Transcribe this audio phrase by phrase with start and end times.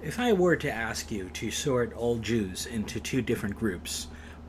[0.00, 4.06] If I were to ask you to sort all Jews into two different groups,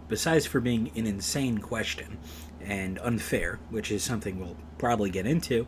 [0.08, 2.20] besides for being an insane question
[2.62, 5.66] and unfair, which is something we'll probably get into,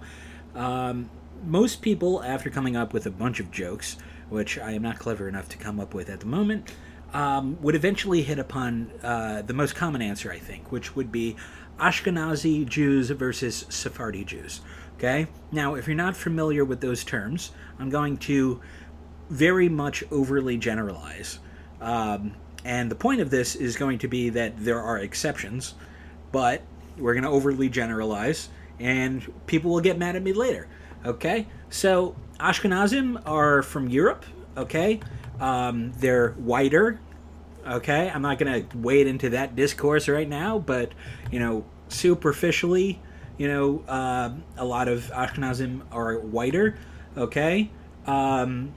[0.53, 1.09] um,
[1.43, 3.97] most people, after coming up with a bunch of jokes,
[4.29, 6.71] which I am not clever enough to come up with at the moment,
[7.13, 11.35] um, would eventually hit upon uh, the most common answer, I think, which would be
[11.79, 14.61] Ashkenazi Jews versus Sephardi Jews.
[14.97, 15.25] Okay?
[15.51, 18.61] Now, if you're not familiar with those terms, I'm going to
[19.31, 21.39] very much overly generalize.
[21.79, 22.33] Um,
[22.65, 25.73] and the point of this is going to be that there are exceptions,
[26.33, 26.61] but
[26.97, 30.67] we're going to overly generalize, and people will get mad at me later.
[31.05, 31.47] Okay?
[31.69, 34.25] So, Ashkenazim are from Europe.
[34.57, 34.99] Okay?
[35.39, 36.99] Um, they're whiter.
[37.65, 38.11] Okay?
[38.13, 40.91] I'm not going to wade into that discourse right now, but,
[41.31, 43.01] you know, superficially,
[43.37, 46.77] you know, uh, a lot of Ashkenazim are whiter.
[47.17, 47.71] Okay?
[48.05, 48.73] Um,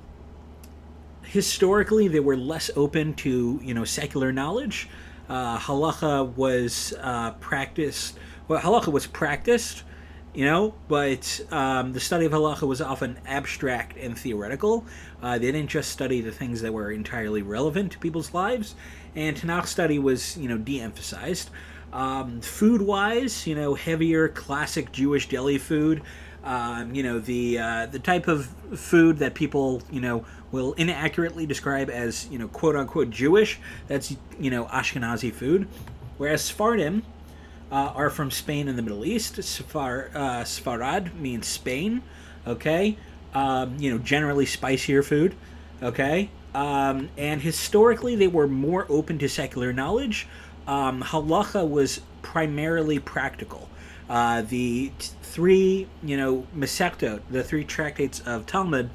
[1.25, 4.89] historically, they were less open to, you know, secular knowledge.
[5.29, 8.19] Uh, halacha was uh, practiced.
[8.49, 9.85] Well, halacha was practiced
[10.35, 14.85] you know but um, the study of halacha was often abstract and theoretical
[15.23, 18.75] uh, they didn't just study the things that were entirely relevant to people's lives
[19.15, 21.51] and tanakh study was you know de-emphasized
[21.93, 26.03] um, food wise you know heavier classic jewish deli food
[26.45, 31.47] um, you know the uh, the type of food that people you know will inaccurately
[31.47, 33.59] describe as you know quote unquote Jewish.
[33.89, 35.67] That's you know Ashkenazi food,
[36.19, 37.03] whereas Sephardim
[37.73, 39.37] uh, are from Spain and the Middle East.
[39.37, 42.03] Sfar, uh, Sfarad means Spain.
[42.47, 42.97] Okay,
[43.33, 45.35] um, you know generally spicier food.
[45.83, 50.29] Okay, um, and historically they were more open to secular knowledge.
[50.67, 53.69] Um, halacha was primarily practical.
[54.09, 58.91] Uh, the three, you know, Masechtot, the three tractates of Talmud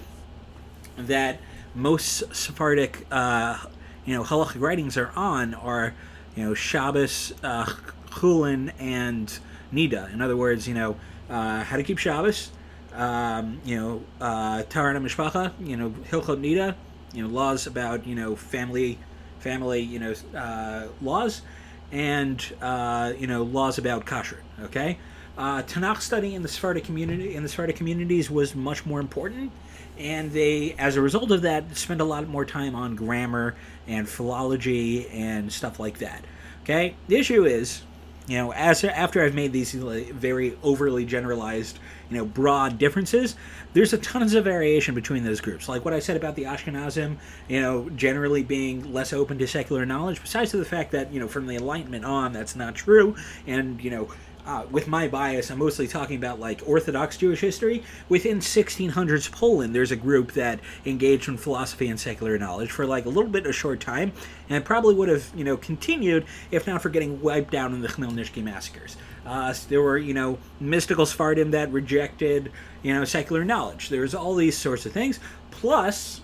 [0.98, 1.40] that
[1.74, 3.58] most Sephardic, uh,
[4.06, 5.94] you know, halachic writings are on are,
[6.36, 7.66] you know, Shabbos, uh,
[8.12, 9.40] Chulin, and
[9.74, 10.14] Nida.
[10.14, 10.96] In other words, you know,
[11.30, 12.52] uh, how to keep Shabbos,
[12.94, 16.75] um, you know, uh, Taharat Mishpacha, you know, Hilchot Nida,
[17.14, 19.00] you know, laws about, you know, family,
[19.40, 21.42] family, you know, uh, laws,
[21.91, 24.97] and, uh, you know, laws about kashrut, okay?
[25.38, 29.51] Uh, Tanakh study in the Sephardic community in the Sephardic communities was much more important,
[29.97, 33.55] and they, as a result of that, spend a lot more time on grammar
[33.88, 36.23] and philology and stuff like that.
[36.63, 37.81] Okay, the issue is,
[38.29, 41.79] you know, as after I've made these very overly generalized,
[42.12, 43.35] you know, broad differences,
[43.73, 45.67] there's a tons of variation between those groups.
[45.67, 49.84] Like what I said about the Ashkenazim, you know, generally being less open to secular
[49.84, 50.22] knowledge.
[50.22, 53.16] Besides the fact that you know, from the Enlightenment on, that's not true,
[53.47, 54.09] and you know
[54.50, 57.84] uh, with my bias, I'm mostly talking about like Orthodox Jewish history.
[58.10, 63.06] Within 1600s Poland, there's a group that engaged in philosophy and secular knowledge for like
[63.06, 64.12] a little bit of a short time,
[64.50, 67.88] and probably would have you know continued if not for getting wiped out in the
[67.88, 68.98] Khmelnytsky massacres.
[69.24, 73.90] Uh, there were you know mystical Sephardim that rejected you know secular knowledge.
[73.90, 75.20] There's all these sorts of things.
[75.52, 76.22] Plus,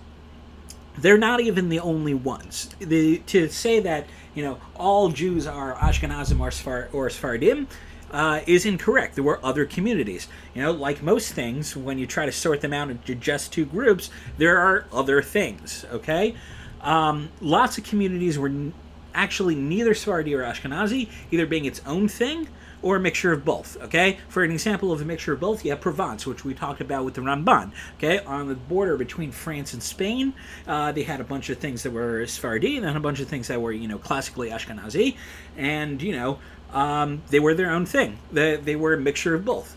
[0.98, 2.70] they're not even the only ones.
[2.80, 7.68] The, to say that you know all Jews are Ashkenazim or, Sfar, or Sephardim
[8.16, 9.16] uh, is incorrect.
[9.16, 10.30] There were other communities.
[10.54, 13.66] You know, like most things, when you try to sort them out into just two
[13.66, 15.86] groups, there are other things.
[15.92, 16.34] Okay,
[16.80, 18.74] um, lots of communities were n-
[19.14, 22.48] actually neither Sephardi or Ashkenazi, either being its own thing
[22.82, 23.76] or a mixture of both.
[23.82, 26.80] Okay, for an example of a mixture of both, you have Provence, which we talked
[26.80, 27.74] about with the Ramban.
[27.98, 30.34] Okay, on the border between France and Spain,
[30.68, 33.28] uh, they had a bunch of things that were Sephardi, and then a bunch of
[33.28, 35.18] things that were you know classically Ashkenazi,
[35.58, 36.40] and you know
[36.76, 38.20] um, they were their own thing.
[38.32, 39.76] They, they were a mixture of both.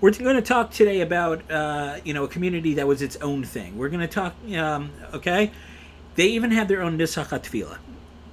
[0.00, 3.44] We're going to talk today about uh, you know a community that was its own
[3.44, 3.76] thing.
[3.76, 5.50] We're going to talk, um, okay?
[6.14, 7.78] They even had their own nisachat tefillah.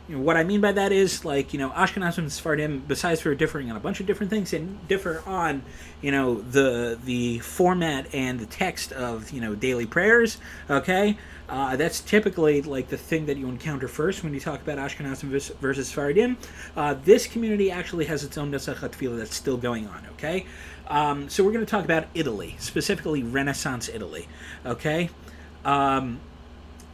[0.07, 3.21] You know, what I mean by that is like you know Ashkenazim and Sephardim, besides
[3.21, 5.63] for differing on a bunch of different things, and differ on
[6.01, 10.37] you know the the format and the text of you know daily prayers.
[10.69, 11.17] Okay,
[11.53, 15.29] uh, that's typically like the thing that you encounter first when you talk about Ashkenazim
[15.59, 16.35] versus Sephardim.
[16.75, 20.03] Uh, this community actually has its own Nesachat Tefillah that's still going on.
[20.13, 20.47] Okay,
[20.87, 24.27] um, so we're going to talk about Italy, specifically Renaissance Italy.
[24.65, 25.11] Okay,
[25.63, 26.19] um,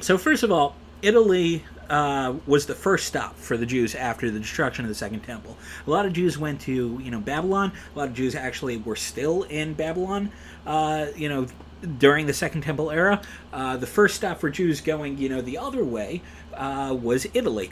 [0.01, 4.41] so first of all, Italy uh, was the first stop for the Jews after the
[4.41, 5.55] destruction of the Second Temple.
[5.88, 7.71] A lot of Jews went to you know Babylon.
[7.95, 10.31] A lot of Jews actually were still in Babylon.
[10.67, 11.47] Uh, you know
[11.97, 13.21] during the Second Temple era.
[13.53, 16.21] Uh, the first stop for Jews going you know the other way
[16.53, 17.71] uh, was Italy.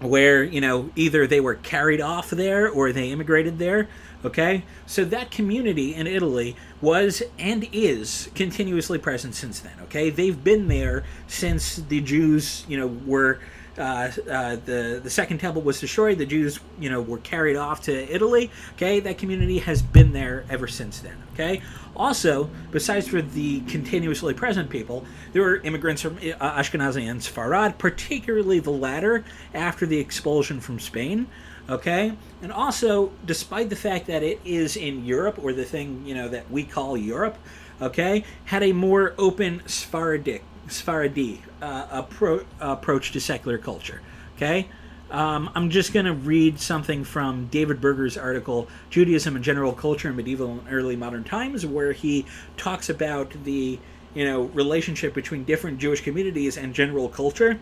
[0.00, 3.88] where you know either they were carried off there or they immigrated there
[4.24, 10.44] okay so that community in italy was and is continuously present since then okay they've
[10.44, 13.40] been there since the jews you know were
[13.78, 16.18] uh, uh, the the second temple was destroyed.
[16.18, 18.50] The Jews, you know, were carried off to Italy.
[18.74, 21.16] Okay, that community has been there ever since then.
[21.34, 21.62] Okay.
[21.96, 27.76] Also, besides for the continuously present people, there were immigrants from uh, Ashkenazi and Sfarad,
[27.76, 31.26] particularly the latter after the expulsion from Spain.
[31.68, 36.14] Okay, and also, despite the fact that it is in Europe, or the thing you
[36.14, 37.36] know that we call Europe,
[37.82, 44.00] okay, had a more open Sephardic Sephardi uh, appro- approach to secular culture.
[44.36, 44.68] Okay,
[45.10, 50.10] um, I'm just going to read something from David Berger's article, Judaism and General Culture
[50.10, 52.26] in Medieval and Early Modern Times, where he
[52.56, 53.78] talks about the
[54.14, 57.58] you know relationship between different Jewish communities and general culture.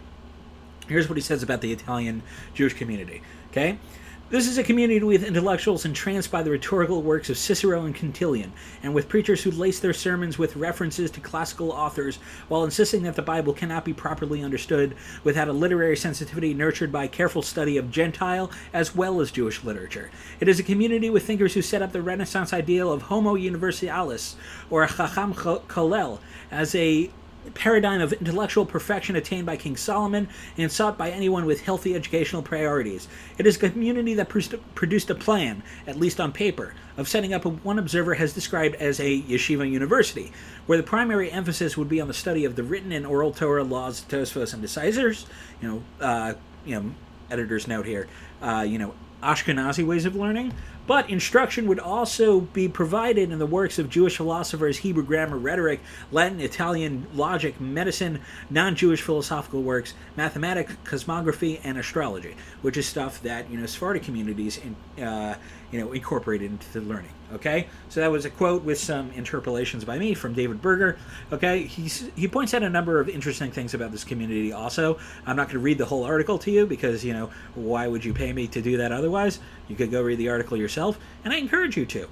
[0.89, 2.23] Here's what he says about the Italian
[2.55, 3.23] Jewish community.
[3.51, 3.79] Okay,
[4.29, 8.53] this is a community with intellectuals entranced by the rhetorical works of Cicero and Quintilian,
[8.83, 12.19] and with preachers who lace their sermons with references to classical authors
[12.49, 17.07] while insisting that the Bible cannot be properly understood without a literary sensitivity nurtured by
[17.07, 20.11] careful study of Gentile as well as Jewish literature.
[20.41, 24.35] It is a community with thinkers who set up the Renaissance ideal of Homo Universalis,
[24.71, 26.19] or Chacham Kolel,
[26.51, 27.11] as a
[27.55, 32.43] paradigm of intellectual perfection attained by King Solomon and sought by anyone with healthy educational
[32.43, 33.09] priorities.
[33.39, 37.45] It is a community that produced a plan, at least on paper, of setting up
[37.45, 40.33] what one observer has described as a yeshiva university,
[40.67, 43.65] where the primary emphasis would be on the study of the written and oral Torah
[43.65, 45.27] laws, Tosfos, and decisors.
[45.61, 46.35] You know, uh,
[46.65, 46.95] you know,
[47.31, 48.09] editor's note here.
[48.41, 50.53] Uh, you know, Ashkenazi ways of learning,
[50.87, 55.81] but instruction would also be provided in the works of Jewish philosophers, Hebrew grammar, rhetoric,
[56.13, 63.23] Latin, Italian, logic, medicine, non Jewish philosophical works, mathematics, cosmography, and astrology, which is stuff
[63.23, 65.37] that, you know, Sephardic communities, in, uh,
[65.73, 67.11] you know, incorporated into the learning.
[67.33, 67.67] Okay?
[67.89, 70.97] So that was a quote with some interpolations by me from David Berger.
[71.33, 71.65] Okay?
[71.65, 74.99] He's, he points out a number of interesting things about this community also.
[75.27, 78.05] I'm not going to read the whole article to you because, you know, why would
[78.05, 79.41] you pay me to do that otherwise?
[79.69, 82.09] You could go read the article yourself, and I encourage you to.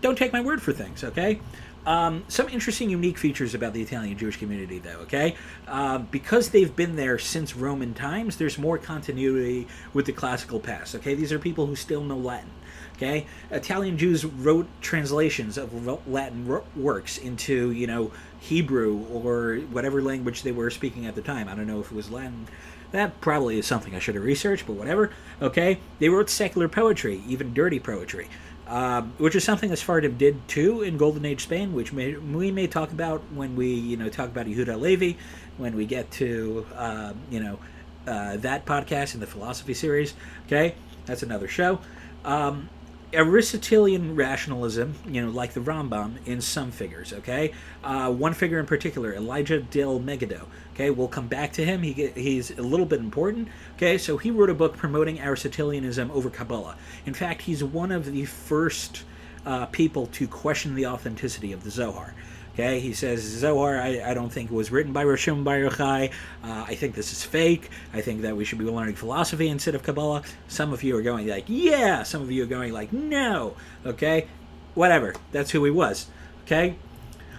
[0.00, 1.40] Don't take my word for things, okay?
[1.86, 5.36] Um, some interesting, unique features about the Italian Jewish community, though, okay?
[5.66, 10.94] Uh, because they've been there since Roman times, there's more continuity with the classical past,
[10.96, 11.14] okay?
[11.14, 12.50] These are people who still know Latin,
[12.96, 13.26] okay?
[13.50, 15.72] Italian Jews wrote translations of
[16.06, 21.48] Latin works into, you know, Hebrew or whatever language they were speaking at the time.
[21.48, 22.46] I don't know if it was Latin
[22.92, 25.10] that probably is something I should have researched, but whatever.
[25.40, 28.28] Okay, they wrote secular poetry, even dirty poetry,
[28.68, 32.66] uh, which is something Sephardim did too in Golden Age Spain, which may, we may
[32.66, 35.18] talk about when we, you know, talk about Yehuda Levi,
[35.56, 37.58] when we get to, uh, you know,
[38.06, 40.14] uh, that podcast in the philosophy series.
[40.46, 40.74] Okay,
[41.06, 41.80] that's another show.
[42.24, 42.68] Um,
[43.14, 47.52] Aristotelian rationalism, you know, like the Rambam in some figures, okay?
[47.84, 50.90] Uh, one figure in particular, Elijah del Medigo, okay?
[50.90, 51.82] We'll come back to him.
[51.82, 53.98] He, he's a little bit important, okay?
[53.98, 56.76] So he wrote a book promoting Aristotelianism over Kabbalah.
[57.04, 59.04] In fact, he's one of the first
[59.44, 62.14] uh, people to question the authenticity of the Zohar.
[62.54, 63.80] Okay, he says Zohar.
[63.80, 66.10] I, I don't think it was written by Shimon Bar Yochai.
[66.44, 67.70] Uh, I think this is fake.
[67.94, 70.22] I think that we should be learning philosophy instead of Kabbalah.
[70.48, 72.02] Some of you are going like, yeah.
[72.02, 73.56] Some of you are going like, no.
[73.86, 74.28] Okay,
[74.74, 75.14] whatever.
[75.32, 76.08] That's who he was.
[76.44, 76.76] Okay.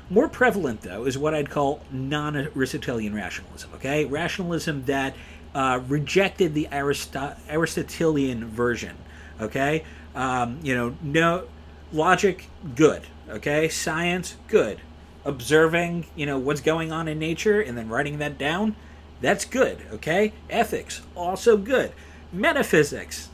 [0.10, 3.70] More prevalent though is what I'd call non-Aristotelian rationalism.
[3.76, 5.16] Okay, rationalism that
[5.54, 7.16] uh, rejected the Arist-
[7.50, 8.98] Aristotelian version.
[9.40, 9.84] Okay,
[10.16, 11.46] um, you know, no
[11.92, 13.04] logic, good.
[13.30, 14.80] Okay, science, good
[15.26, 18.76] observing, you know, what's going on in nature and then writing that down,
[19.22, 20.34] that's good, okay?
[20.50, 21.94] Ethics, also good.
[22.32, 23.30] Metaphysics,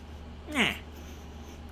[0.53, 0.74] nah,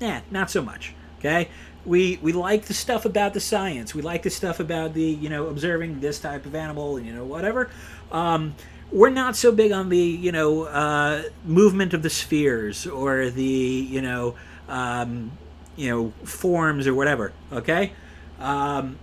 [0.02, 1.50] nah, not so much, okay?
[1.86, 3.94] We, we like the stuff about the science.
[3.96, 7.14] We like the stuff about the, you know, observing this type of animal, and, you
[7.14, 7.70] know, whatever.
[8.12, 8.56] Um,
[8.92, 13.44] we're not so big on the, you know, uh, movement of the spheres or the,
[13.44, 14.36] you know,
[14.68, 15.32] um,
[15.76, 17.92] you know, forms or whatever, okay?
[18.40, 18.98] Um,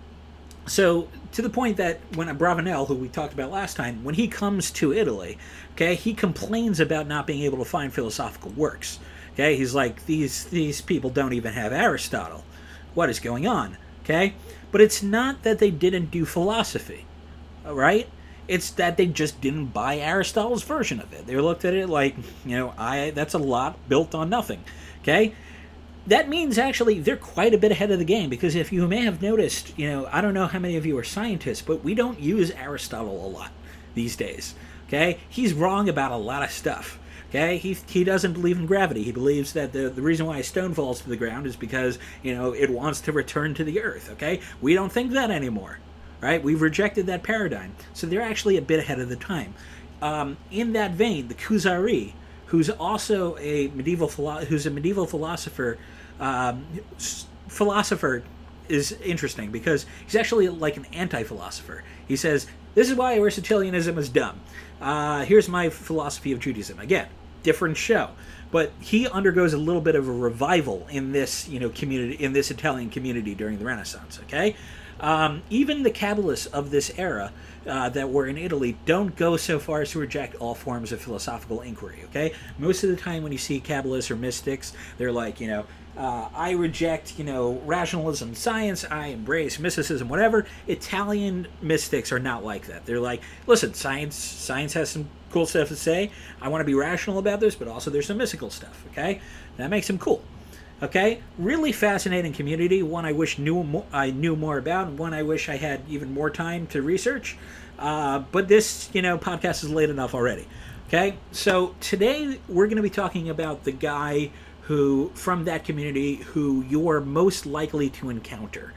[0.66, 4.28] so to the point that when Abravanel, who we talked about last time, when he
[4.28, 5.38] comes to Italy,
[5.72, 8.98] okay, he complains about not being able to find philosophical works.
[9.32, 12.44] Okay, he's like these these people don't even have Aristotle.
[12.94, 13.76] What is going on?
[14.04, 14.34] Okay,
[14.70, 17.04] but it's not that they didn't do philosophy,
[17.66, 18.08] all right?
[18.46, 21.26] It's that they just didn't buy Aristotle's version of it.
[21.26, 24.62] They looked at it like, you know, I that's a lot built on nothing.
[25.02, 25.34] Okay,
[26.06, 29.02] that means actually they're quite a bit ahead of the game because if you may
[29.02, 31.94] have noticed, you know, I don't know how many of you are scientists, but we
[31.94, 33.52] don't use Aristotle a lot
[33.94, 34.54] these days.
[34.88, 35.18] Okay?
[35.28, 36.98] He's wrong about a lot of stuff.
[37.30, 39.02] Okay, he, he doesn't believe in gravity.
[39.02, 41.98] He believes that the, the reason why a stone falls to the ground is because,
[42.22, 44.10] you know, it wants to return to the earth.
[44.12, 45.80] Okay, we don't think that anymore,
[46.20, 46.40] right?
[46.40, 47.74] We've rejected that paradigm.
[47.92, 49.54] So they're actually a bit ahead of the time.
[50.00, 52.12] Um, in that vein, the Kuzari,
[52.46, 55.76] who's also a medieval philo- who's a medieval philosopher,
[56.20, 56.66] um,
[57.48, 58.22] philosopher
[58.68, 61.84] is interesting because he's actually like an anti-philosopher.
[62.06, 64.40] He says this is why Aristotelianism is dumb.
[64.80, 66.78] Uh, here's my philosophy of Judaism.
[66.80, 67.08] Again,
[67.42, 68.10] different show,
[68.50, 72.32] but he undergoes a little bit of a revival in this you know community in
[72.32, 74.18] this Italian community during the Renaissance.
[74.24, 74.56] Okay,
[75.00, 77.32] um, even the Kabbalists of this era
[77.66, 81.00] uh, that were in Italy don't go so far as to reject all forms of
[81.00, 82.00] philosophical inquiry.
[82.06, 85.66] Okay, most of the time when you see Kabbalists or mystics, they're like you know
[85.96, 88.84] uh, I reject, you know, rationalism, science.
[88.84, 90.46] I embrace mysticism, whatever.
[90.66, 92.84] Italian mystics are not like that.
[92.84, 96.10] They're like, listen, science, science has some cool stuff to say.
[96.40, 98.84] I want to be rational about this, but also there's some mystical stuff.
[98.92, 99.20] Okay,
[99.56, 100.22] that makes them cool.
[100.82, 102.82] Okay, really fascinating community.
[102.82, 104.90] One I wish knew more, I knew more about.
[104.92, 107.36] One I wish I had even more time to research.
[107.78, 110.46] Uh, but this, you know, podcast is late enough already.
[110.88, 114.30] Okay, so today we're going to be talking about the guy
[114.66, 118.72] who from that community who you're most likely to encounter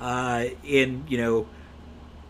[0.00, 1.46] uh, in you know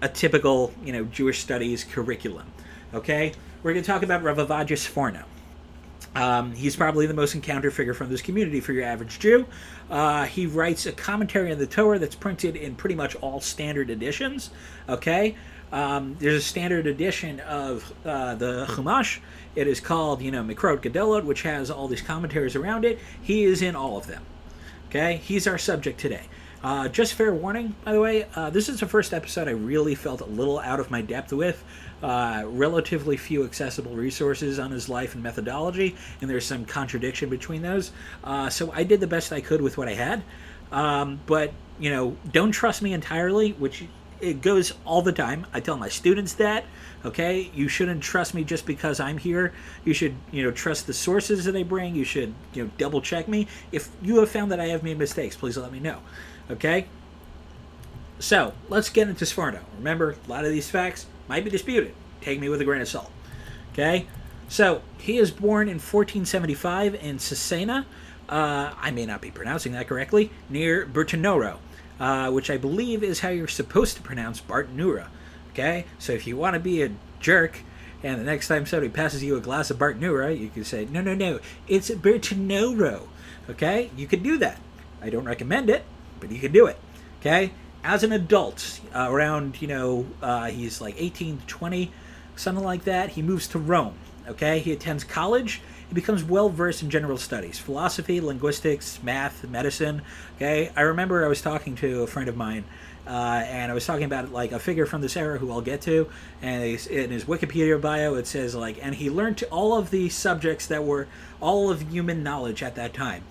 [0.00, 2.47] a typical you know Jewish studies curriculum.
[2.95, 5.25] Okay, we're going to talk about Rav Ovadia Sforno.
[6.14, 9.47] Um, he's probably the most encountered figure from this community for your average Jew.
[9.90, 13.88] Uh, he writes a commentary on the Torah that's printed in pretty much all standard
[13.88, 14.50] editions.
[14.88, 15.37] Okay,
[15.73, 19.21] um, there's a standard edition of uh, the Chumash.
[19.54, 22.99] It is called, you know, Mikrot Gedolos, which has all these commentaries around it.
[23.23, 24.23] He is in all of them.
[24.88, 26.25] Okay, he's our subject today.
[26.62, 29.97] Uh, just fair warning, by the way, uh, this is the first episode I really
[29.97, 31.64] felt a little out of my depth with.
[32.02, 37.62] Uh, relatively few accessible resources on his life and methodology, and there's some contradiction between
[37.62, 37.92] those.
[38.25, 40.25] Uh, so I did the best I could with what I had.
[40.73, 43.85] Um, but, you know, don't trust me entirely, which
[44.21, 45.47] it goes all the time.
[45.52, 46.64] I tell my students that.
[47.04, 49.52] Okay, you shouldn't trust me just because I'm here.
[49.85, 51.94] You should, you know, trust the sources that I bring.
[51.94, 53.49] You should, you know, double check me.
[53.73, 55.99] If you have found that I have made mistakes, please let me know.
[56.50, 56.87] Okay.
[58.18, 59.61] So let's get into Sforno.
[59.78, 61.95] Remember, a lot of these facts might be disputed.
[62.21, 63.11] Take me with a grain of salt.
[63.73, 64.07] Okay.
[64.49, 67.87] So he is born in 1475 in Cesena.
[68.29, 70.31] Uh, I may not be pronouncing that correctly.
[70.49, 71.59] Near Bertinoro
[72.03, 75.07] uh, which I believe is how you're supposed to pronounce Bartenura.
[75.53, 77.61] Okay, so if you want to be a jerk,
[78.03, 81.01] and the next time somebody passes you a glass of Bartenura, you can say, no,
[81.01, 83.07] no, no, it's Bertinoro.
[83.49, 84.61] Okay, you can do that.
[85.01, 85.85] I don't recommend it,
[86.19, 86.79] but you can do it.
[87.21, 87.53] Okay,
[87.85, 91.91] as an adult, uh, around you know, uh, he's like 18 to 20,
[92.37, 93.11] something like that.
[93.11, 93.95] He moves to Rome.
[94.29, 95.61] Okay, he attends college
[95.93, 100.01] he becomes well versed in general studies philosophy, linguistics, math, medicine.
[100.37, 102.65] Okay, I remember I was talking to a friend of mine.
[103.07, 105.83] Uh, and I was talking about like a figure from this era who I'll get
[105.83, 106.09] to,
[106.41, 110.67] and in his Wikipedia bio it says like, and he learned all of the subjects
[110.69, 111.09] that were
[111.43, 113.23] all of human knowledge at that time.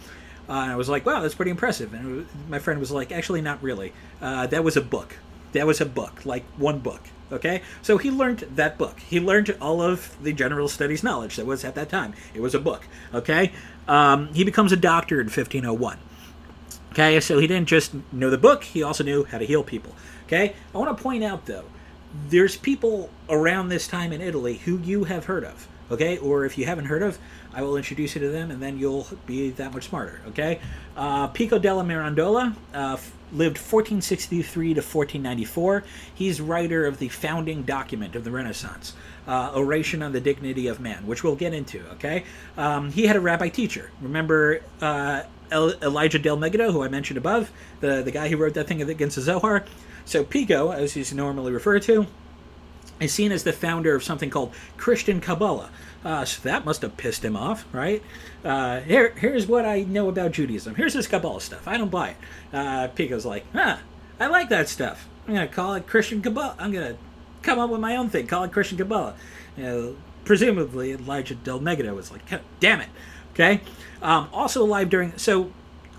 [0.50, 1.94] Uh, and I was like, wow, that's pretty impressive.
[1.94, 3.94] And was, my friend was like, actually, not really.
[4.22, 5.18] Uh, that was a book.
[5.54, 7.02] That was a book, like one book.
[7.32, 9.00] Okay, so he learned that book.
[9.00, 12.14] He learned all of the general studies knowledge that was at that time.
[12.34, 12.86] It was a book.
[13.14, 13.54] Okay,
[13.88, 15.98] um, he becomes a doctor in 1501.
[16.92, 19.96] Okay, so he didn't just know the book; he also knew how to heal people.
[20.26, 21.66] Okay, I want to point out though,
[22.28, 25.70] there's people around this time in Italy who you have heard of.
[25.92, 27.20] Okay, or if you haven't heard of,
[27.54, 30.22] I will introduce you to them, and then you'll be that much smarter.
[30.30, 30.60] Okay,
[30.96, 32.56] uh, Pico della Mirandola.
[32.74, 32.98] Uh,
[33.32, 35.84] lived 1463 to 1494.
[36.14, 38.94] He's writer of the founding document of the Renaissance,
[39.28, 42.26] uh, Oration on the Dignity of Man, which we'll get into, okay?
[42.58, 43.92] Um, he had a rabbi teacher.
[44.02, 48.68] Remember uh, Elijah Del Medigo, who I mentioned above, the, the guy who wrote that
[48.68, 49.66] thing against the Zohar?
[50.06, 52.08] So Pico, as he's normally referred to,
[53.02, 55.70] is seen as the founder of something called Christian Kabbalah.
[56.06, 58.02] Uh, so that must have pissed him off, right?
[58.44, 60.76] Uh, here, here's what I know about Judaism.
[60.76, 61.68] Here's this Kabbalah stuff.
[61.68, 62.18] I don't buy it.
[62.54, 63.78] Uh, Pico's like, huh,
[64.20, 65.08] I like that stuff.
[65.28, 66.56] I'm gonna call it Christian Kabbalah.
[66.58, 66.96] I'm gonna
[67.42, 68.28] come up with my own thing.
[68.28, 69.16] Call it Christian Kabbalah.
[69.58, 72.22] You know, presumably, Elijah Del Medigo was like,
[72.60, 72.90] damn it.
[73.34, 73.62] Okay.
[74.02, 75.18] Um, also alive during.
[75.18, 75.52] So,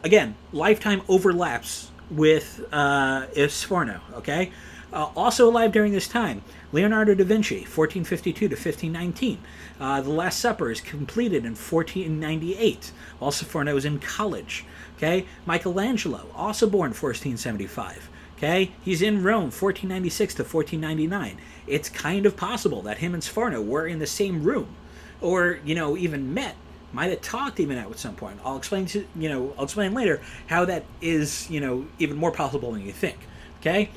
[0.02, 4.00] again, lifetime overlaps with uh, Sforno.
[4.14, 4.52] Okay.
[4.92, 9.38] Uh, also alive during this time, Leonardo da Vinci, 1452 to 1519.
[9.78, 12.92] Uh, the Last Supper is completed in 1498.
[13.20, 14.64] Also, Sforno was in college.
[14.96, 18.08] Okay, Michelangelo, also born 1475.
[18.36, 21.38] Okay, he's in Rome 1496 to 1499.
[21.66, 24.74] It's kind of possible that him and Sforno were in the same room.
[25.22, 26.56] or you know even met
[26.92, 30.20] might have talked even at some point i'll explain to you know i'll explain later
[30.48, 33.16] how that is you know even more possible than you think
[33.60, 33.88] okay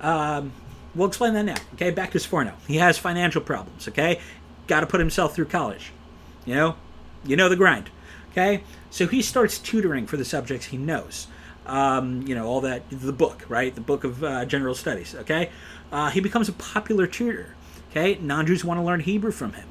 [0.00, 0.52] um,
[0.98, 1.90] we'll explain that now okay?
[1.90, 2.54] Back to sforno.
[2.66, 4.20] He has financial problems okay?
[4.66, 5.92] Got to put himself through college
[6.48, 6.76] you know?
[7.24, 7.90] You know the grind
[8.32, 8.62] okay?
[8.90, 11.26] So he starts tutoring for the subjects he knows.
[11.66, 13.74] Um, you know all that the book right?
[13.74, 15.50] The book of uh, general studies okay?
[15.92, 17.54] Uh, he becomes a popular tutor
[17.90, 18.18] okay?
[18.20, 19.68] Non-jews want to learn hebrew from him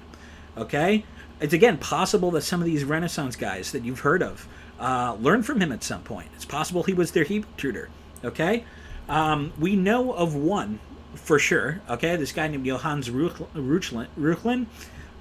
[0.56, 1.04] okay?
[1.40, 4.48] It's again possible that some of these renaissance guys that you've heard of
[4.80, 6.30] uh, learned from him at some point.
[6.36, 7.90] It's possible he was their hebrew tutor
[8.24, 8.64] okay?
[9.10, 10.80] Um, we know of one
[11.18, 14.66] for sure okay this guy named johannes reuchlin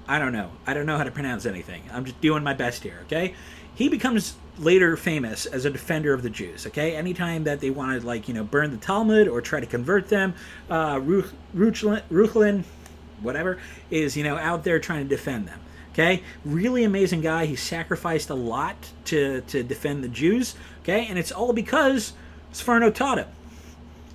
[0.08, 2.82] i don't know i don't know how to pronounce anything i'm just doing my best
[2.82, 3.34] here okay
[3.76, 6.66] he becomes later famous as a defender of the Jews.
[6.66, 10.08] Okay, anytime that they wanted, like you know, burn the Talmud or try to convert
[10.08, 10.34] them,
[10.70, 12.64] uh, Reuchlin,
[13.20, 13.58] whatever,
[13.90, 15.60] is you know out there trying to defend them.
[15.92, 17.46] Okay, really amazing guy.
[17.46, 18.76] He sacrificed a lot
[19.06, 20.54] to to defend the Jews.
[20.82, 22.14] Okay, and it's all because
[22.52, 23.28] Sforno taught him.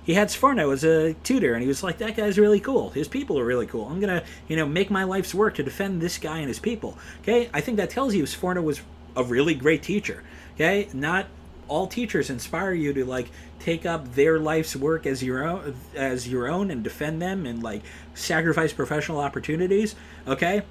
[0.04, 2.90] He had Sforno as a tutor, and he was like, "That guy's really cool.
[2.90, 3.86] His people are really cool.
[3.86, 6.98] I'm gonna, you know, make my life's work to defend this guy and his people."
[7.22, 8.80] Okay, I think that tells you Sforno was
[9.14, 10.22] a really great teacher.
[10.54, 11.26] Okay, not
[11.68, 16.28] all teachers inspire you to like take up their life's work as your own as
[16.28, 17.82] your own and defend them and like
[18.14, 19.94] sacrifice professional opportunities.
[20.26, 20.62] Okay,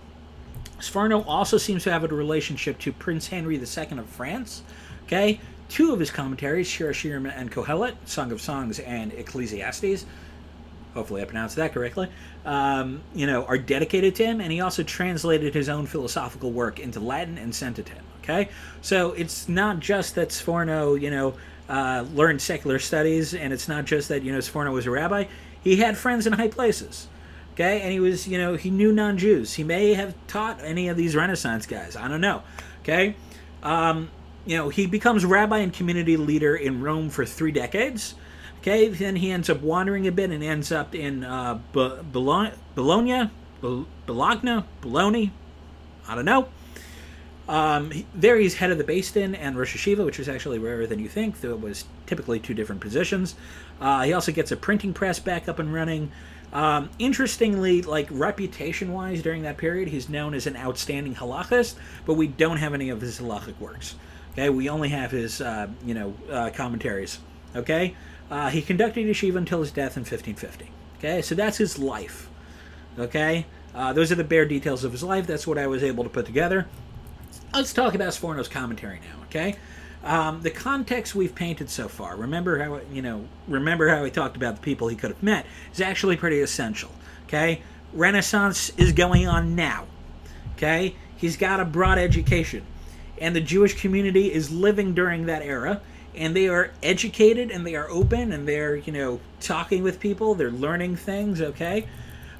[0.80, 4.64] Sforno also seems to have a relationship to Prince Henry II of France.
[5.06, 5.40] Okay,
[5.72, 10.06] two of his commentaries, Shir Hashirim and Kohelet, Song of Songs and Ecclesiastes,
[10.94, 12.10] hopefully I pronounced that correctly,
[12.46, 16.80] um, you know, are dedicated to him, and he also translated his own philosophical work
[16.80, 18.04] into Latin and sent it to him.
[18.24, 18.50] Okay,
[18.82, 21.34] so it's not just that Sforno, you know,
[21.70, 25.26] uh, learned secular studies, and it's not just that you know Sforno was a rabbi.
[25.64, 27.08] He had friends in high places.
[27.54, 29.54] Okay, and he was, you know, he knew non-Jews.
[29.54, 31.98] He may have taught any of these Renaissance guys.
[31.98, 32.44] I don't know.
[32.84, 33.16] Okay,
[33.62, 34.10] um,
[34.46, 38.16] you know, he becomes rabbi and community leader in Rome for three decades.
[38.60, 43.30] Okay, then he ends up wandering a bit and ends up in uh, Bologna, Bologna,
[44.06, 45.32] Bologna, Bologna.
[46.08, 46.48] I don't know.
[47.50, 50.86] Um, there he's head of the Beis Din and Rosh Yeshiva, which is actually rarer
[50.86, 53.36] than you think, though it was typically two different positions.
[53.80, 56.12] Uh, he also gets a printing press back up and running.
[56.54, 61.76] Um, interestingly, like reputation-wise, during that period, he's known as an outstanding halachist,
[62.06, 63.96] but we don't have any of his halachic works.
[64.32, 67.20] Okay, we only have his, uh, you know, uh, commentaries.
[67.56, 67.96] Okay,
[68.30, 70.70] uh, he conducted yeshiva until his death in 1550.
[70.98, 72.30] Okay, so that's his life.
[72.98, 75.28] Okay, uh, those are the bare details of his life.
[75.28, 76.68] That's what I was able to put together.
[77.54, 79.24] Let's talk about Sforno's commentary now.
[79.26, 79.56] Okay,
[80.04, 82.16] um, the context we've painted so far.
[82.16, 83.28] Remember how you know?
[83.48, 86.92] Remember how we talked about the people he could have met is actually pretty essential.
[87.26, 87.62] Okay,
[87.94, 89.86] Renaissance is going on now.
[90.56, 92.64] Okay, he's got a broad education,
[93.22, 95.80] and the Jewish community is living during that era.
[96.14, 100.36] And they are educated and they are open and they're you know talking with people.
[100.36, 101.88] They're learning things okay?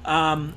[0.04, 0.54] Um,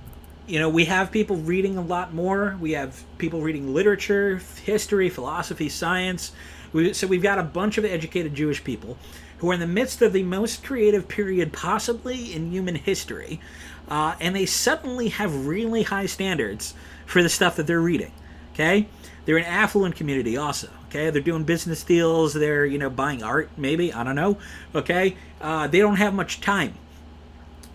[0.48, 2.58] you know we have people reading a lot more.
[2.60, 6.34] We have people reading literature history philosophy science.
[6.74, 8.98] We, so we've got a bunch of educated jewish people
[9.38, 13.40] who are in the midst of the most creative period possibly in human history.
[13.88, 16.74] Uh, and they suddenly have really high standards
[17.06, 18.12] for the stuff that they're reading
[18.56, 18.88] okay
[19.26, 22.34] they're an affluent community also Okay, they're doing business deals.
[22.34, 24.38] They're you know buying art, maybe I don't know.
[24.74, 26.74] Okay, uh, they don't have much time.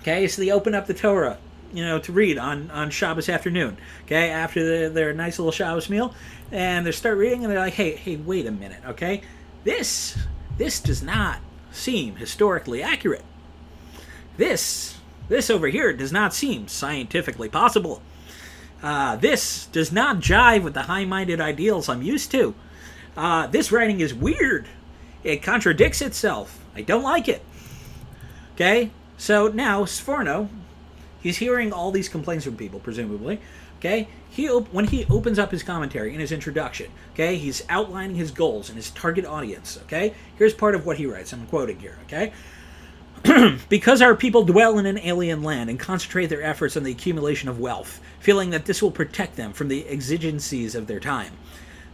[0.00, 1.36] Okay, so they open up the Torah,
[1.74, 3.76] you know, to read on on Shabbos afternoon.
[4.06, 6.14] Okay, after the, their nice little Shabbos meal,
[6.50, 8.80] and they start reading, and they're like, hey, hey, wait a minute.
[8.86, 9.20] Okay,
[9.64, 10.16] this
[10.56, 11.40] this does not
[11.72, 13.24] seem historically accurate.
[14.38, 14.96] This
[15.28, 18.00] this over here does not seem scientifically possible.
[18.82, 22.54] Uh, this does not jive with the high minded ideals I'm used to.
[23.16, 24.68] Uh, this writing is weird.
[25.22, 26.64] It contradicts itself.
[26.74, 27.42] I don't like it.
[28.54, 28.90] Okay?
[29.18, 30.48] So now, Sforno,
[31.22, 33.40] he's hearing all these complaints from people, presumably.
[33.78, 34.08] Okay?
[34.30, 38.30] He op- when he opens up his commentary in his introduction, okay, he's outlining his
[38.30, 39.78] goals and his target audience.
[39.82, 40.14] Okay?
[40.36, 41.32] Here's part of what he writes.
[41.32, 42.32] I'm quoting here, okay?
[43.68, 47.48] because our people dwell in an alien land and concentrate their efforts on the accumulation
[47.48, 51.32] of wealth, feeling that this will protect them from the exigencies of their time.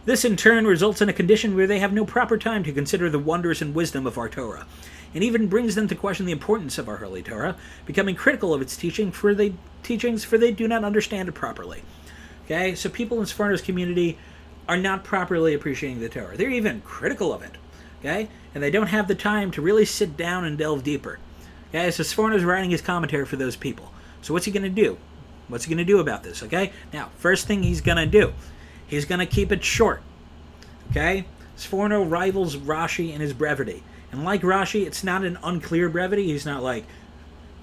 [0.05, 3.09] This in turn results in a condition where they have no proper time to consider
[3.09, 4.65] the wonders and wisdom of our Torah,
[5.13, 8.61] and even brings them to question the importance of our holy Torah, becoming critical of
[8.61, 11.83] its teaching for they teachings for they do not understand it properly.
[12.45, 14.17] Okay, so people in Sforno's community
[14.69, 16.37] are not properly appreciating the Torah.
[16.37, 17.57] They're even critical of it.
[17.99, 21.19] Okay, and they don't have the time to really sit down and delve deeper.
[21.69, 23.91] Okay, so Sforno's writing his commentary for those people.
[24.21, 24.97] So what's he going to do?
[25.47, 26.43] What's he going to do about this?
[26.43, 26.71] Okay.
[26.93, 28.33] Now, first thing he's going to do,
[28.85, 30.01] he's going to keep it short.
[30.91, 31.25] Okay.
[31.57, 33.83] Sforno rivals Rashi in his brevity.
[34.11, 36.27] And like Rashi, it's not an unclear brevity.
[36.27, 36.85] He's not like,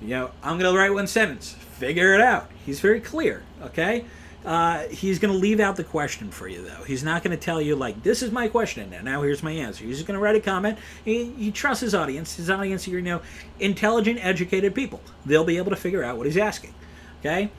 [0.01, 1.53] you know, I'm going to write one sentence.
[1.53, 2.51] Figure it out.
[2.65, 3.43] He's very clear.
[3.63, 4.05] Okay.
[4.45, 6.83] Uh, he's going to leave out the question for you, though.
[6.85, 9.53] He's not going to tell you, like, this is my question, and now here's my
[9.53, 9.85] answer.
[9.85, 10.79] He's just going to write a comment.
[11.03, 12.37] He, he trusts his audience.
[12.37, 13.23] His audience are, you know,
[13.59, 15.01] intelligent, educated people.
[15.25, 16.75] They'll be able to figure out what he's asking.
[17.21, 17.51] Okay?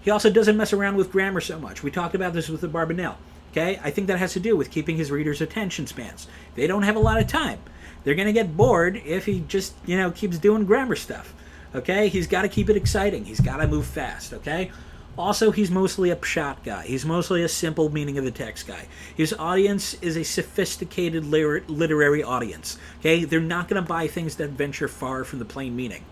[0.00, 1.82] He also doesn't mess around with grammar so much.
[1.82, 3.16] We talked about this with the Abarbanel.
[3.50, 3.78] Okay?
[3.84, 6.26] I think that has to do with keeping his readers' attention spans.
[6.54, 7.58] They don't have a lot of time.
[8.02, 11.34] They're going to get bored if he just, you know, keeps doing grammar stuff.
[11.74, 12.08] Okay?
[12.08, 13.26] He's got to keep it exciting.
[13.26, 14.32] He's got to move fast.
[14.32, 14.70] Okay?
[15.18, 16.86] Also, he's mostly a pshat guy.
[16.86, 18.86] He's mostly a simple meaning of the text guy.
[19.14, 22.78] His audience is a sophisticated literary audience.
[23.00, 26.04] Okay, they're not going to buy things that venture far from the plain meaning.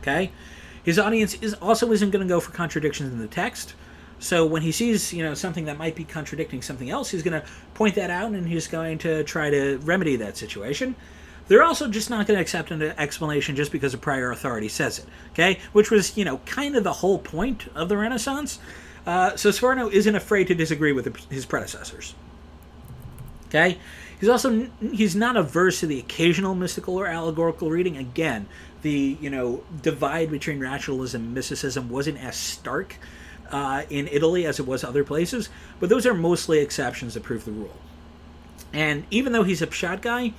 [0.00, 0.32] Okay,
[0.82, 3.74] his audience is also isn't going to go for contradictions in the text.
[4.18, 7.40] So when he sees, you know, something that might be contradicting something else, he's going
[7.40, 10.94] to point that out and he's going to try to remedy that situation.
[11.50, 15.00] They're also just not going to accept an explanation just because a prior authority says
[15.00, 15.58] it, okay?
[15.72, 18.60] Which was, you know, kind of the whole point of the Renaissance.
[19.04, 22.14] Uh, so Sforno isn't afraid to disagree with his predecessors.
[23.48, 23.78] Okay,
[24.20, 27.96] he's also he's not averse to the occasional mystical or allegorical reading.
[27.96, 28.46] Again,
[28.82, 32.94] the you know divide between rationalism and mysticism wasn't as stark
[33.50, 35.48] uh, in Italy as it was other places,
[35.80, 37.76] but those are mostly exceptions that prove the rule.
[38.72, 40.32] And even though he's a pshat guy,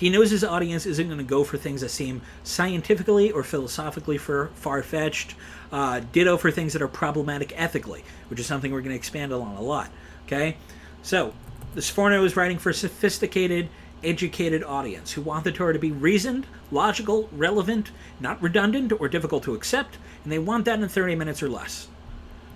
[0.00, 4.16] he knows his audience isn't going to go for things that seem scientifically or philosophically
[4.16, 5.34] far fetched.
[5.70, 9.30] Uh, ditto for things that are problematic ethically, which is something we're going to expand
[9.30, 9.90] on a lot.
[10.24, 10.56] Okay?
[11.02, 11.34] So,
[11.74, 13.68] the Sforno is writing for a sophisticated,
[14.02, 19.42] educated audience who want the Torah to be reasoned, logical, relevant, not redundant or difficult
[19.42, 21.88] to accept, and they want that in 30 minutes or less.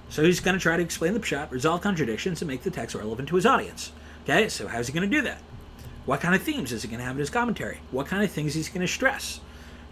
[0.09, 2.96] So he's going to try to explain the pshat, resolve contradictions, and make the text
[2.96, 3.92] relevant to his audience.
[4.22, 5.42] Okay, so how's he going to do that?
[6.07, 7.81] What kind of themes is he going to have in his commentary?
[7.90, 9.40] What kind of things is he going to stress?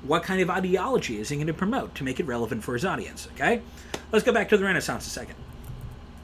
[0.02, 2.84] What kind of ideology is he going to promote to make it relevant for his
[2.84, 3.28] audience?
[3.34, 3.62] Okay?
[4.10, 5.36] Let's go back to the Renaissance a second.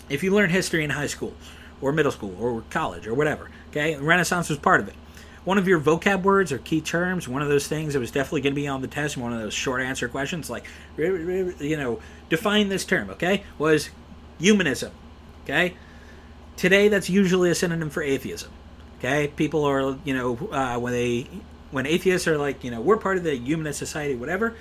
[0.09, 1.35] If you learn history in high school,
[1.81, 4.95] or middle school, or college, or whatever, okay, the Renaissance was part of it.
[5.45, 8.43] One of your vocab words or key terms, one of those things that was definitely
[8.43, 10.67] going to be on the test, one of those short answer questions, like,
[10.99, 13.91] you know, define this term, okay, was
[14.39, 14.93] humanism,
[15.45, 15.75] okay?
[16.57, 18.51] Today, that's usually a synonym for atheism.
[18.99, 21.27] Okay, people are you know uh, when they
[21.71, 24.55] when atheists are like you know we're part of the humanist society, whatever.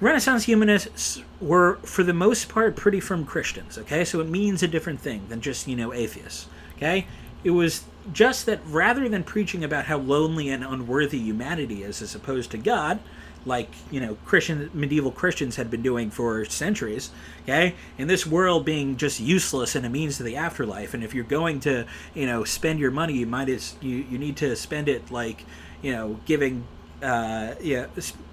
[0.00, 3.76] Renaissance humanists were, for the most part, pretty firm Christians.
[3.76, 6.46] Okay, so it means a different thing than just you know atheists.
[6.76, 7.06] Okay,
[7.44, 12.14] it was just that rather than preaching about how lonely and unworthy humanity is as
[12.14, 12.98] opposed to God,
[13.46, 17.10] like you know Christian medieval Christians had been doing for centuries.
[17.42, 21.14] Okay, in this world being just useless and a means to the afterlife, and if
[21.14, 24.54] you're going to you know spend your money, you might as you you need to
[24.56, 25.44] spend it like
[25.82, 26.66] you know giving
[27.02, 27.86] uh, yeah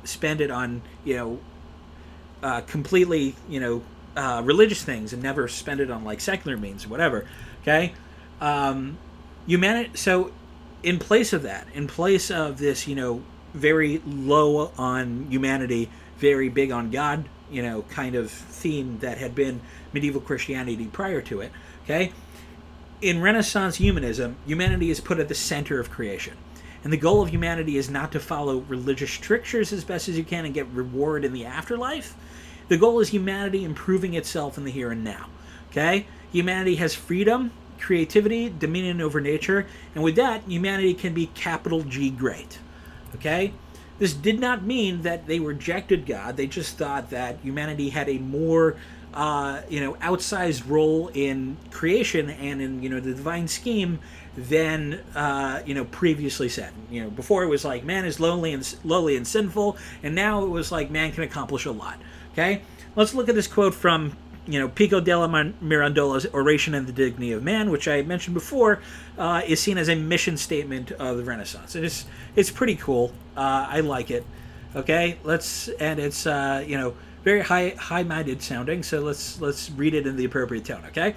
[0.03, 1.39] spend it on you know
[2.43, 3.81] uh, completely you know
[4.15, 7.25] uh, religious things and never spend it on like secular means or whatever.
[7.61, 7.93] Okay,
[8.41, 8.97] um,
[9.45, 9.91] humanity.
[9.95, 10.31] So
[10.83, 13.23] in place of that, in place of this, you know,
[13.57, 19.35] very low on humanity, very big on God, you know, kind of theme that had
[19.35, 19.61] been
[19.93, 21.51] medieval Christianity prior to it.
[21.83, 22.11] Okay?
[23.01, 26.35] In Renaissance humanism, humanity is put at the center of creation.
[26.83, 30.23] And the goal of humanity is not to follow religious strictures as best as you
[30.23, 32.15] can and get reward in the afterlife.
[32.69, 35.27] The goal is humanity improving itself in the here and now.
[35.69, 36.05] Okay?
[36.31, 42.09] Humanity has freedom, creativity, dominion over nature, and with that, humanity can be capital G
[42.09, 42.59] great.
[43.17, 43.53] Okay?
[43.99, 46.37] This did not mean that they rejected God.
[46.37, 48.75] They just thought that humanity had a more,
[49.13, 53.99] uh, you know, outsized role in creation and in, you know, the divine scheme
[54.37, 56.73] than, uh, you know, previously said.
[56.91, 60.43] You know, before it was like man is lonely and lowly and sinful, and now
[60.43, 61.99] it was like man can accomplish a lot.
[62.33, 62.61] Okay?
[62.95, 64.15] Let's look at this quote from
[64.47, 68.79] you know, Pico della Mirandola's Oration on the Dignity of Man, which I mentioned before,
[69.17, 71.75] uh, is seen as a mission statement of the Renaissance.
[71.75, 72.05] And It is
[72.35, 73.11] it's pretty cool.
[73.35, 74.25] Uh, I like it.
[74.75, 78.83] Okay, let's and it's uh, you know very high high minded sounding.
[78.83, 80.83] So let's let's read it in the appropriate tone.
[80.87, 81.15] Okay.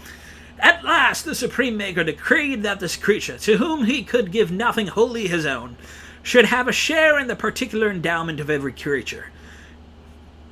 [0.58, 4.88] At last, the Supreme Maker decreed that this creature, to whom he could give nothing
[4.88, 5.76] wholly his own,
[6.22, 9.28] should have a share in the particular endowment of every creature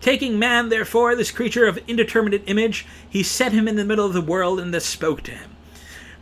[0.08, 4.14] Taking man, therefore, this creature of indeterminate image, he set him in the middle of
[4.14, 5.54] the world and thus spoke to him.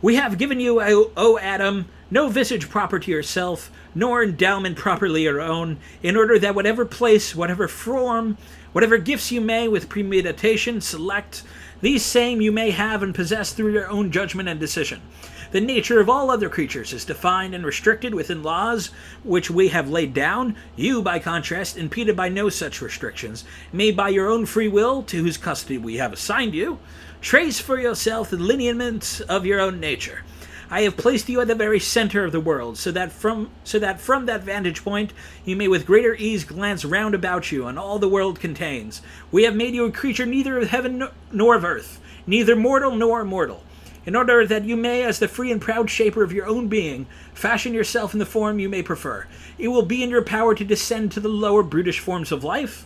[0.01, 5.39] We have given you, O, Adam, no visage proper to yourself, nor endowment properly your
[5.39, 8.37] own, in order that whatever place, whatever form,
[8.77, 11.41] Whatever gifts you may, with premeditation, select,
[11.81, 15.01] these same you may have and possess through your own judgment and decision.
[15.51, 18.87] The nature of all other creatures is defined and restricted within laws
[19.23, 20.57] which we have laid down.
[20.75, 25.23] You, by contrast, impeded by no such restrictions, made by your own free will, to
[25.23, 26.79] whose custody we have assigned you,
[27.21, 30.23] trace for yourself the lineaments of your own nature.
[30.69, 33.79] I have placed you at the very center of the world, so that from so
[33.79, 35.13] that from that vantage point
[35.45, 39.01] you may with greater ease glance round about you and all the world contains.
[39.31, 43.21] We have made you a creature neither of heaven nor of earth, neither mortal nor
[43.21, 43.63] immortal,
[44.07, 47.05] in order that you may, as the free and proud shaper of your own being,
[47.33, 49.27] fashion yourself in the form you may prefer.
[49.57, 52.85] It will be in your power to descend to the lower brutish forms of life.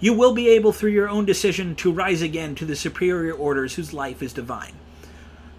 [0.00, 3.74] You will be able, through your own decision, to rise again to the superior orders
[3.74, 4.72] whose life is divine.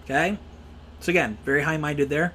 [0.02, 0.36] Okay?
[0.98, 2.34] So again, very high-minded there.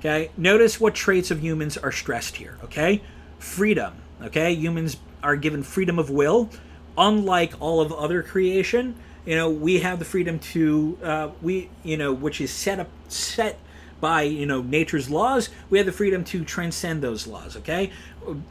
[0.00, 0.32] Okay?
[0.36, 3.02] Notice what traits of humans are stressed here, okay?
[3.38, 4.52] Freedom, okay?
[4.52, 6.50] Humans are given freedom of will,
[6.98, 8.96] unlike all of other creation.
[9.26, 12.88] You know, we have the freedom to uh, we, you know, which is set up
[13.08, 13.58] set
[14.00, 15.50] by you know nature's laws.
[15.68, 17.90] We have the freedom to transcend those laws, okay?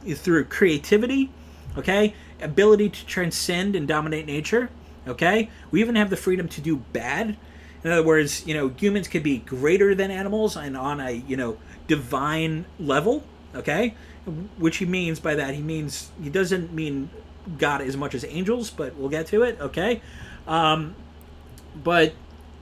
[0.06, 1.30] Through creativity,
[1.76, 2.14] okay?
[2.40, 4.70] Ability to transcend and dominate nature,
[5.08, 5.50] okay?
[5.70, 7.36] We even have the freedom to do bad
[7.86, 11.36] in other words, you know, humans could be greater than animals and on a, you
[11.36, 13.22] know, divine level,
[13.54, 13.94] okay?
[14.58, 17.10] Which he means by that, he means, he doesn't mean
[17.58, 20.02] God as much as angels, but we'll get to it, okay?
[20.46, 20.94] Um,
[21.82, 22.14] but,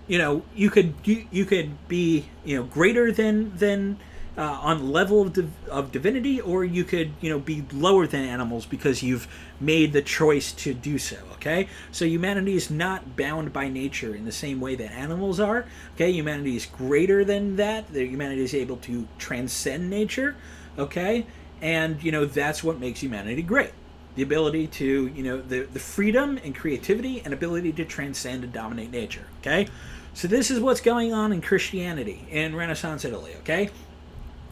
[0.06, 3.98] you know, you could, you, you could be, you know, greater than, than,
[4.36, 8.24] uh, on level of, div- of divinity, or you could, you know, be lower than
[8.24, 9.28] animals because you've
[9.60, 11.16] made the choice to do so.
[11.34, 15.66] Okay, so humanity is not bound by nature in the same way that animals are.
[15.94, 17.92] Okay, humanity is greater than that.
[17.92, 20.36] The humanity is able to transcend nature.
[20.78, 21.26] Okay,
[21.60, 23.72] and you know that's what makes humanity great
[24.16, 28.52] the ability to you know the, the freedom and creativity and ability to transcend and
[28.52, 29.66] dominate nature okay
[30.12, 33.70] so this is what's going on in christianity in renaissance italy okay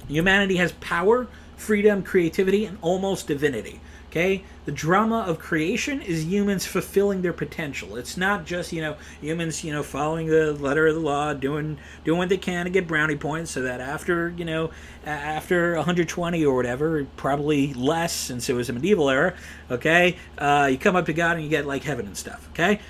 [0.09, 3.81] Humanity has power, freedom, creativity, and almost divinity.
[4.13, 4.45] Okay?
[4.67, 7.97] The drama of creation is humans fulfilling their potential.
[7.97, 11.79] It's not just, you know, humans, you know, following the letter of the law, doing
[12.05, 14.71] doing what they can to get brownie points so that after, you know,
[15.07, 19.35] after 120 or whatever, probably less since it was a medieval era,
[19.71, 20.19] okay?
[20.37, 22.81] Uh, you come up to God and you get like heaven and stuff, okay?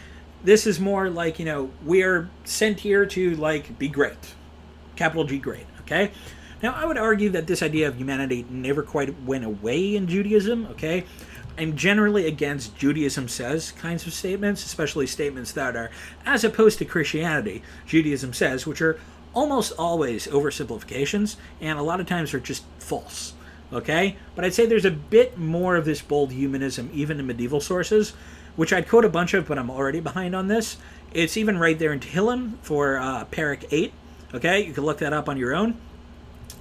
[0.43, 4.35] This is more like, you know, we're sent here to like be great.
[4.97, 6.11] Capital G great, okay?
[6.63, 10.67] Now, I would argue that this idea of humanity never quite went away in Judaism,
[10.67, 11.05] okay?
[11.59, 15.91] I'm generally against Judaism says kinds of statements, especially statements that are,
[16.25, 18.99] as opposed to Christianity, Judaism says, which are
[19.35, 23.35] almost always oversimplifications and a lot of times are just false.
[23.73, 24.17] Okay?
[24.35, 28.15] But I'd say there's a bit more of this bold humanism even in medieval sources,
[28.55, 30.77] which I'd quote a bunch of, but I'm already behind on this.
[31.13, 33.93] It's even right there in Tehillim for uh, Perek 8.
[34.35, 34.65] Okay?
[34.65, 35.77] You can look that up on your own.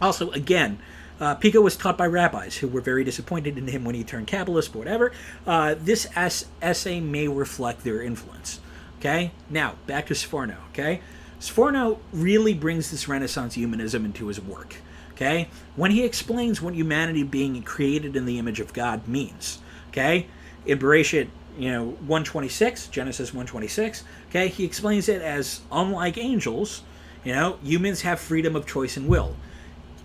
[0.01, 0.79] Also, again,
[1.19, 4.27] uh, Pico was taught by rabbis who were very disappointed in him when he turned
[4.27, 5.11] Kabbalist, whatever.
[5.45, 8.59] Uh, this es- essay may reflect their influence.
[8.99, 9.31] Okay?
[9.49, 10.57] Now, back to Sforno.
[10.71, 11.01] Okay?
[11.39, 14.77] Sforno really brings this Renaissance humanism into his work.
[15.11, 15.49] Okay?
[15.75, 19.59] When he explains what humanity being created in the image of God means.
[19.89, 20.25] Okay?
[20.65, 21.27] In Bereshit,
[21.59, 26.81] you know, 126, Genesis 126, okay, he explains it as unlike angels,
[27.25, 29.35] you know, humans have freedom of choice and will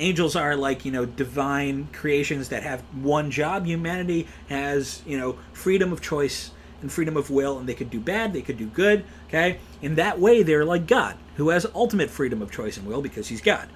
[0.00, 3.66] angels are like you know divine creations that have one job.
[3.66, 6.50] Humanity has you know freedom of choice
[6.82, 9.58] and freedom of will and they could do bad they could do good okay?
[9.80, 13.28] In that way they're like god who has ultimate freedom of choice and will because
[13.28, 13.68] he's god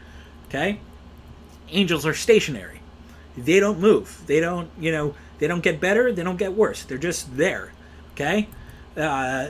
[0.49, 0.81] okay?
[1.71, 2.81] Angels are stationary.
[3.37, 4.23] They don't move.
[4.27, 6.83] They don't you know they don't get better they don't get worse.
[6.83, 7.73] They're just there
[8.15, 8.49] okay?
[8.97, 9.49] Uh,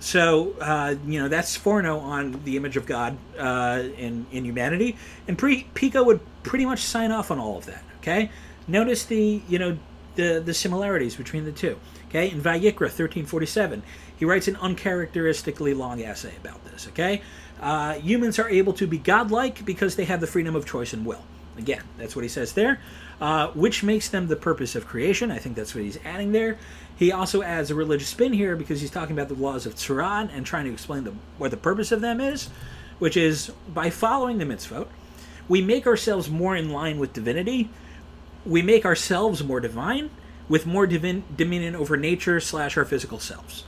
[0.00, 4.96] so uh, you know that's Sforno on the image of God uh, in in humanity,
[5.28, 7.84] and pre- Pico would pretty much sign off on all of that.
[7.98, 8.30] Okay,
[8.66, 9.78] notice the you know
[10.16, 11.78] the the similarities between the two.
[12.08, 13.82] Okay, in Vayikra thirteen forty seven,
[14.16, 16.88] he writes an uncharacteristically long essay about this.
[16.88, 17.20] Okay,
[17.60, 21.04] uh, humans are able to be godlike because they have the freedom of choice and
[21.04, 21.22] will.
[21.58, 22.80] Again, that's what he says there,
[23.20, 25.30] uh, which makes them the purpose of creation.
[25.30, 26.58] I think that's what he's adding there.
[27.00, 30.28] He also adds a religious spin here because he's talking about the laws of Tzurah
[30.36, 32.50] and trying to explain the, what the purpose of them is,
[32.98, 34.86] which is by following the mitzvot,
[35.48, 37.70] we make ourselves more in line with divinity.
[38.44, 40.10] We make ourselves more divine
[40.46, 43.64] with more divin- dominion over nature slash our physical selves.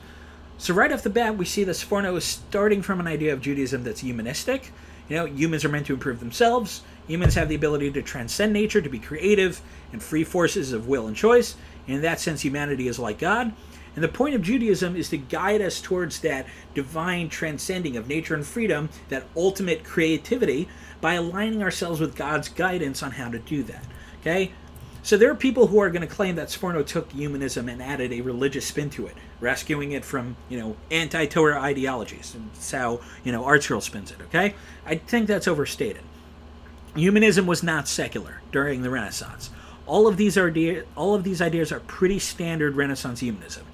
[0.59, 3.41] So right off the bat, we see that Sforno is starting from an idea of
[3.41, 4.71] Judaism that's humanistic.
[5.09, 6.83] You know, humans are meant to improve themselves.
[7.07, 9.59] Humans have the ability to transcend nature, to be creative
[9.91, 11.55] and free forces of will and choice.
[11.87, 13.53] In that sense, humanity is like God.
[13.95, 18.33] And the point of Judaism is to guide us towards that divine transcending of nature
[18.33, 20.67] and freedom, that ultimate creativity,
[20.99, 23.85] by aligning ourselves with God's guidance on how to do that.
[24.21, 24.51] Okay?
[25.03, 28.13] So there are people who are going to claim that Sforno took humanism and added
[28.13, 32.33] a religious spin to it, rescuing it from, you know, anti-Torah ideologies.
[32.33, 34.55] And that's how, you know, ArtScroll spins it, okay?
[34.85, 36.03] I think that's overstated.
[36.95, 39.49] Humanism was not secular during the Renaissance.
[39.85, 43.65] All of these ideas, all of these ideas are pretty standard Renaissance humanism.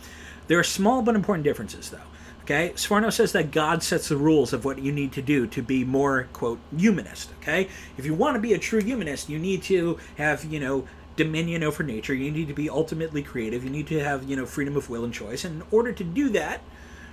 [0.48, 2.00] There are small but important differences, though.
[2.43, 5.62] Okay, Sforno says that God sets the rules of what you need to do to
[5.62, 7.30] be more quote humanist.
[7.41, 10.88] Okay, if you want to be a true humanist, you need to have you know
[11.19, 12.13] dominion over nature.
[12.13, 13.65] You need to be ultimately creative.
[13.65, 15.43] You need to have, you know, freedom of will and choice.
[15.43, 16.62] And in order to do that,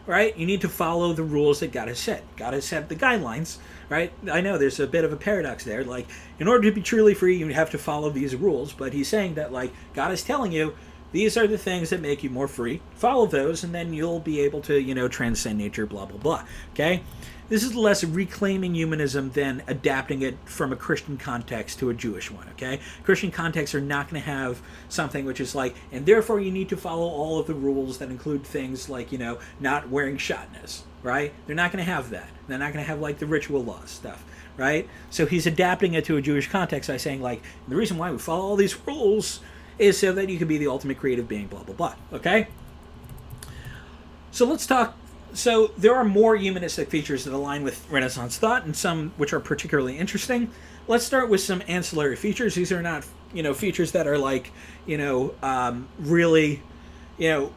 [0.06, 2.22] right, you need to follow the rules that God has set.
[2.36, 4.12] God has set the guidelines, right?
[4.30, 5.84] I know there's a bit of a paradox there.
[5.84, 6.06] Like,
[6.38, 8.72] in order to be truly free, you have to follow these rules.
[8.72, 10.74] But he's saying that, like, God is telling you,
[11.12, 12.82] these are the things that make you more free.
[12.94, 16.44] Follow those, and then you'll be able to, you know, transcend nature, blah, blah, blah.
[16.72, 17.02] Okay?
[17.48, 22.28] This is less reclaiming humanism than adapting it from a Christian context to a Jewish
[22.28, 22.80] one, okay?
[23.04, 26.68] Christian contexts are not going to have something which is like, and therefore you need
[26.70, 30.80] to follow all of the rules that include things like, you know, not wearing shatnez,
[31.06, 31.32] right?
[31.46, 32.28] They're not going to have that.
[32.48, 34.24] They're not going to have like the ritual law stuff,
[34.56, 34.88] right?
[35.08, 38.18] So he's adapting it to a Jewish context by saying, like, the reason why we
[38.18, 39.40] follow all these rules
[39.78, 42.48] is so that you can be the ultimate creative being, blah, blah, blah, okay?
[44.32, 44.96] So let's talk
[45.32, 49.40] so there are more humanistic features that align with Renaissance thought, and some which are
[49.40, 50.50] particularly interesting.
[50.88, 52.54] Let's start with some ancillary features.
[52.54, 54.50] These are not, you know, features that are like,
[54.86, 56.62] you know, um, really,
[57.18, 57.52] you know,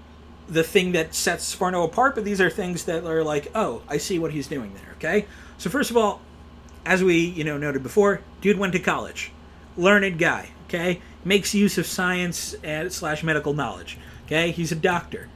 [0.50, 3.98] the thing that sets Sforno apart, but these are things that are like, oh, I
[3.98, 4.94] see what he's doing there.
[4.98, 6.22] Okay, so first of all,
[6.86, 9.32] as we you know noted before, dude went to college,
[9.78, 10.50] learned guy.
[10.66, 13.98] Okay, makes use of science and slash medical knowledge.
[14.26, 15.30] Okay, he's a doctor.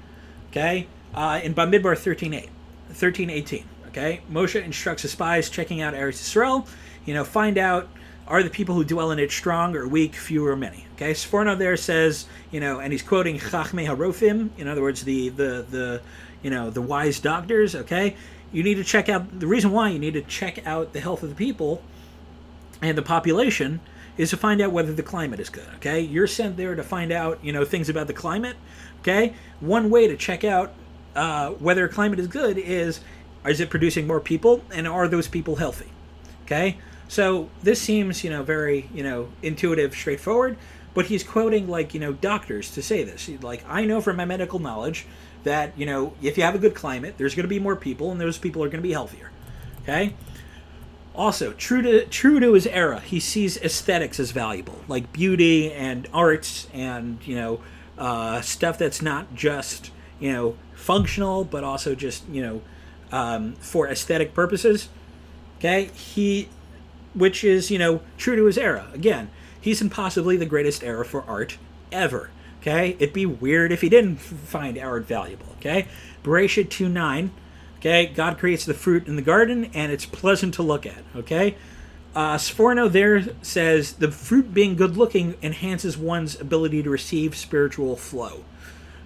[0.49, 2.49] Okay, uh, in Bamidbar 13.8,
[2.91, 3.63] 13.18.
[3.87, 6.67] Okay, Moshe instructs the spies checking out Eretz Yisrael.
[7.05, 7.87] You know, find out
[8.27, 10.85] are the people who dwell in it strong or weak, few or many.
[10.95, 14.49] Okay, Sforno there says, you know, and he's quoting Chachme Harofim.
[14.57, 16.01] In other words, the the the
[16.41, 17.75] you know the wise doctors.
[17.75, 18.15] Okay,
[18.51, 21.23] you need to check out the reason why you need to check out the health
[21.23, 21.81] of the people
[22.81, 23.79] and the population
[24.15, 25.67] is to find out whether the climate is good.
[25.75, 28.55] Okay, you're sent there to find out you know things about the climate.
[29.01, 30.73] Okay, one way to check out
[31.15, 32.99] uh, whether climate is good is
[33.45, 35.91] is it producing more people and are those people healthy
[36.45, 40.57] okay so this seems you know very you know intuitive straightforward
[40.93, 44.25] but he's quoting like you know doctors to say this like i know from my
[44.25, 45.05] medical knowledge
[45.43, 48.11] that you know if you have a good climate there's going to be more people
[48.11, 49.31] and those people are going to be healthier
[49.81, 50.13] okay
[51.15, 56.07] also true to true to his era he sees aesthetics as valuable like beauty and
[56.13, 57.59] arts and you know
[57.97, 62.61] uh, stuff that's not just you know functional, but also just you know
[63.11, 64.89] um, for aesthetic purposes.
[65.59, 66.49] Okay, he,
[67.13, 68.87] which is you know true to his era.
[68.93, 71.57] Again, he's in possibly the greatest era for art
[71.91, 72.29] ever.
[72.61, 75.47] Okay, it'd be weird if he didn't find art valuable.
[75.59, 75.87] Okay,
[76.23, 77.31] Bereshit two nine.
[77.79, 81.03] Okay, God creates the fruit in the garden, and it's pleasant to look at.
[81.15, 81.55] Okay.
[82.15, 87.95] Uh, Sforno there says the fruit being good looking enhances one's ability to receive spiritual
[87.95, 88.45] flow.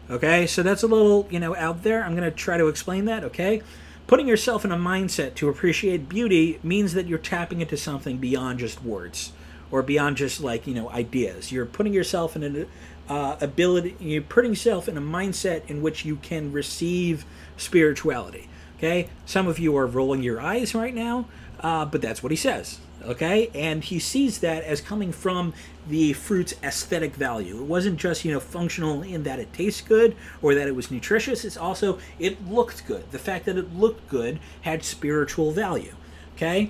[0.09, 2.03] Okay, so that's a little, you know, out there.
[2.03, 3.61] I'm going to try to explain that, okay?
[4.07, 8.59] Putting yourself in a mindset to appreciate beauty means that you're tapping into something beyond
[8.59, 9.33] just words
[9.69, 11.51] or beyond just like, you know, ideas.
[11.51, 12.67] You're putting yourself in an
[13.09, 17.25] uh, ability, you're putting yourself in a mindset in which you can receive
[17.57, 18.47] spirituality.
[18.77, 21.27] Okay, some of you are rolling your eyes right now,
[21.59, 25.53] uh, but that's what he says okay and he sees that as coming from
[25.87, 30.15] the fruit's aesthetic value it wasn't just you know functional in that it tastes good
[30.41, 34.07] or that it was nutritious it's also it looked good the fact that it looked
[34.09, 35.93] good had spiritual value
[36.35, 36.69] okay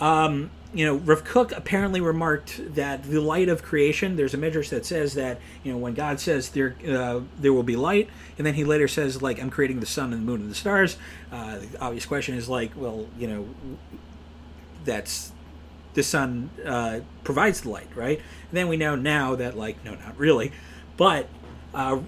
[0.00, 4.16] um, you know, Rav Kook apparently remarked that the light of creation.
[4.16, 7.62] There's a midrash that says that you know when God says there uh, there will
[7.62, 10.42] be light, and then he later says like I'm creating the sun and the moon
[10.42, 10.98] and the stars.
[11.32, 13.48] Uh, the obvious question is like, well, you know,
[14.84, 15.32] that's
[15.98, 18.18] the sun uh, provides the light, right?
[18.18, 20.52] And then we know now that, like, no, not really.
[20.96, 21.28] But
[21.74, 22.00] uh,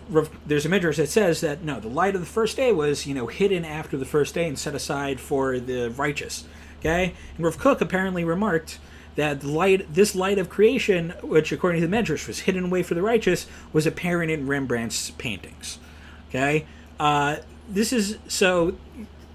[0.46, 3.14] there's a midrash that says that, no, the light of the first day was, you
[3.14, 6.44] know, hidden after the first day and set aside for the righteous.
[6.78, 7.14] Okay?
[7.36, 8.78] And Rav Kook apparently remarked
[9.16, 12.84] that the light, this light of creation, which according to the Medrash was hidden away
[12.84, 15.80] for the righteous, was apparent in Rembrandt's paintings.
[16.28, 16.64] Okay?
[17.00, 17.38] Uh,
[17.68, 18.76] this is so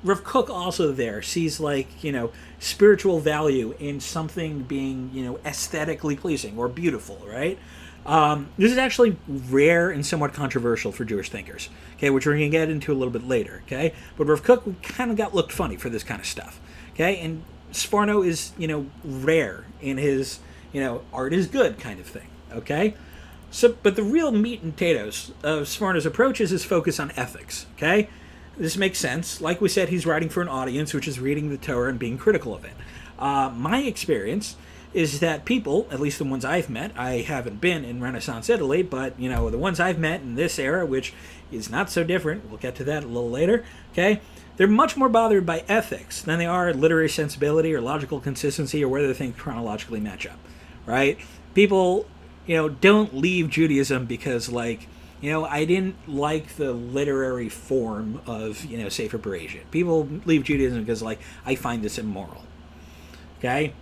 [0.05, 5.39] Rav Kook also there sees like you know spiritual value in something being you know
[5.43, 7.57] aesthetically pleasing or beautiful, right?
[8.05, 12.51] Um, this is actually rare and somewhat controversial for Jewish thinkers, okay, which we're going
[12.51, 13.95] to get into a little bit later, okay?
[14.15, 16.59] But Rav Kook kind of got looked funny for this kind of stuff,
[16.93, 17.17] okay?
[17.17, 20.37] And Sforno is, you know, rare in his,
[20.71, 22.93] you know, art is good kind of thing, okay?
[23.49, 27.65] So, but the real meat and potatoes of Sforno's approach is his focus on ethics,
[27.75, 28.07] okay?
[28.57, 29.41] This makes sense.
[29.41, 32.17] Like we said, he's writing for an audience which is reading the Torah and being
[32.17, 32.73] critical of it.
[33.19, 34.55] Uh, my experience
[34.93, 38.81] is that people, at least the ones I've met, I haven't been in Renaissance Italy,
[38.81, 41.13] but you know the ones I've met in this era, which
[41.51, 42.49] is not so different.
[42.49, 43.65] We'll get to that a little later.
[43.91, 44.21] Okay,
[44.55, 48.87] they're much more bothered by ethics than they are literary sensibility or logical consistency or
[48.87, 50.39] whether things chronologically match up.
[50.85, 51.17] Right?
[51.53, 52.05] People,
[52.45, 54.87] you know, don't leave Judaism because like.
[55.25, 59.71] You know, I didn't like the literary form of, you know, Sefer Bereshit.
[59.71, 62.43] People leave Judaism because, like, I find this immoral.
[63.39, 63.73] Okay?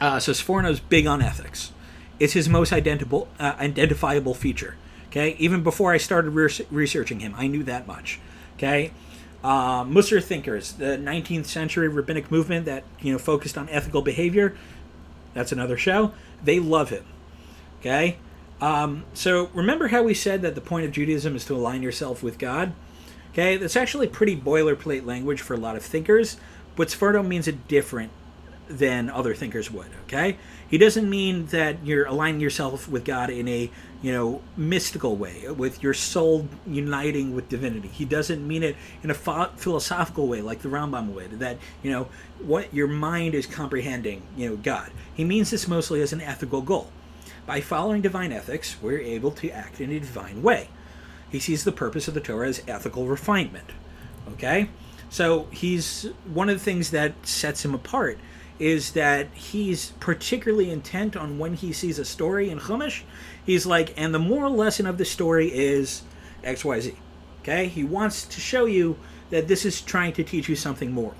[0.00, 1.72] Uh, so Sforno's big on ethics.
[2.18, 4.76] It's his most identifiable, uh, identifiable feature.
[5.08, 8.18] Okay, even before I started re- researching him, I knew that much.
[8.56, 8.92] Okay,
[9.44, 14.56] uh, Musar thinkers, the 19th century rabbinic movement that you know focused on ethical behavior.
[15.34, 16.14] That's another show.
[16.42, 17.04] They love him.
[17.80, 18.16] Okay,
[18.64, 22.22] um, so remember how we said that the point of Judaism is to align yourself
[22.22, 22.72] with God.
[23.32, 26.38] Okay, that's actually pretty boilerplate language for a lot of thinkers,
[26.74, 28.10] but Sforno means it different
[28.66, 29.88] than other thinkers would.
[30.04, 35.14] Okay, he doesn't mean that you're aligning yourself with God in a you know mystical
[35.14, 37.88] way, with your soul uniting with divinity.
[37.88, 41.38] He doesn't mean it in a philosophical way, like the Rambam would.
[41.40, 42.08] That you know
[42.38, 44.90] what your mind is comprehending, you know, God.
[45.12, 46.90] He means this mostly as an ethical goal.
[47.46, 50.68] By following divine ethics, we're able to act in a divine way.
[51.30, 53.70] He sees the purpose of the Torah as ethical refinement.
[54.32, 54.70] Okay?
[55.10, 58.18] So he's one of the things that sets him apart
[58.58, 63.02] is that he's particularly intent on when he sees a story in Chumash.
[63.44, 66.02] He's like, and the moral lesson of the story is
[66.44, 66.94] XYZ.
[67.42, 67.66] Okay?
[67.66, 68.96] He wants to show you
[69.30, 71.16] that this is trying to teach you something moral.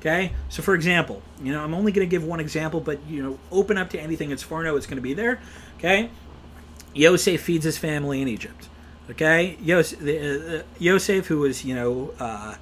[0.00, 0.32] Okay?
[0.48, 3.38] So, for example, you know, I'm only going to give one example, but, you know,
[3.52, 5.40] open up to anything it's Farno, it's going to be there.
[5.78, 6.10] Okay?
[6.92, 8.68] Yosef feeds his family in Egypt.
[9.10, 9.56] Okay?
[9.62, 12.56] Yosef, uh, Yosef who was, you know, uh,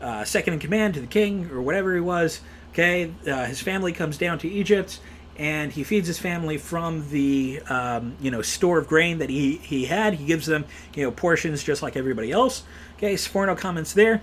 [0.00, 2.40] uh, second in command to the king or whatever he was,
[2.72, 4.98] Okay, uh, his family comes down to Egypt,
[5.36, 9.58] and he feeds his family from the um, you know store of grain that he
[9.58, 10.14] he had.
[10.14, 10.64] He gives them
[10.94, 12.64] you know portions just like everybody else.
[12.96, 14.22] Okay, Sforno comments there.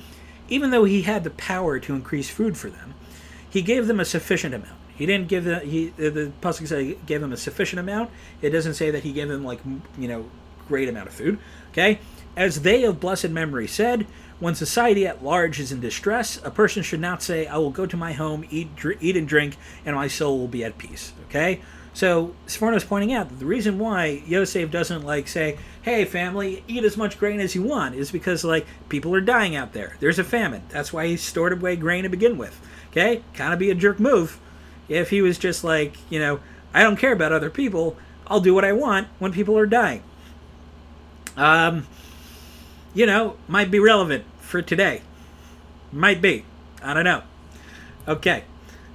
[0.50, 2.96] Even though he had the power to increase food for them,
[3.50, 4.78] he gave them a sufficient amount.
[4.96, 8.12] He didn't give the he the pasuk said he gave them a sufficient amount.
[8.42, 9.60] It doesn't say that he gave them like
[9.98, 10.30] you know
[10.68, 11.40] great amount of food.
[11.72, 12.00] Okay,
[12.36, 14.08] as they of blessed memory said,
[14.40, 17.86] when society at large is in distress, a person should not say, I will go
[17.86, 21.12] to my home, eat, dr- eat and drink, and my soul will be at peace.
[21.28, 21.62] Okay?
[21.94, 26.64] So Sforno is pointing out that the reason why Yosef doesn't like say, "Hey, family,
[26.68, 29.98] eat as much grain as you want," is because like people are dying out there.
[30.00, 30.64] There's a famine.
[30.70, 32.60] That's why he stored away grain to begin with.
[32.92, 34.40] Okay, kind of be a jerk move.
[34.88, 36.40] If he was just like, you know,
[36.74, 37.98] I don't care about other people.
[38.28, 40.04] I'll do what I want when people are dying.
[41.36, 41.88] Um,
[42.94, 45.02] you know, might be relevant for today.
[45.92, 46.46] Might be.
[46.84, 47.24] I don't know.
[48.08, 48.44] Okay.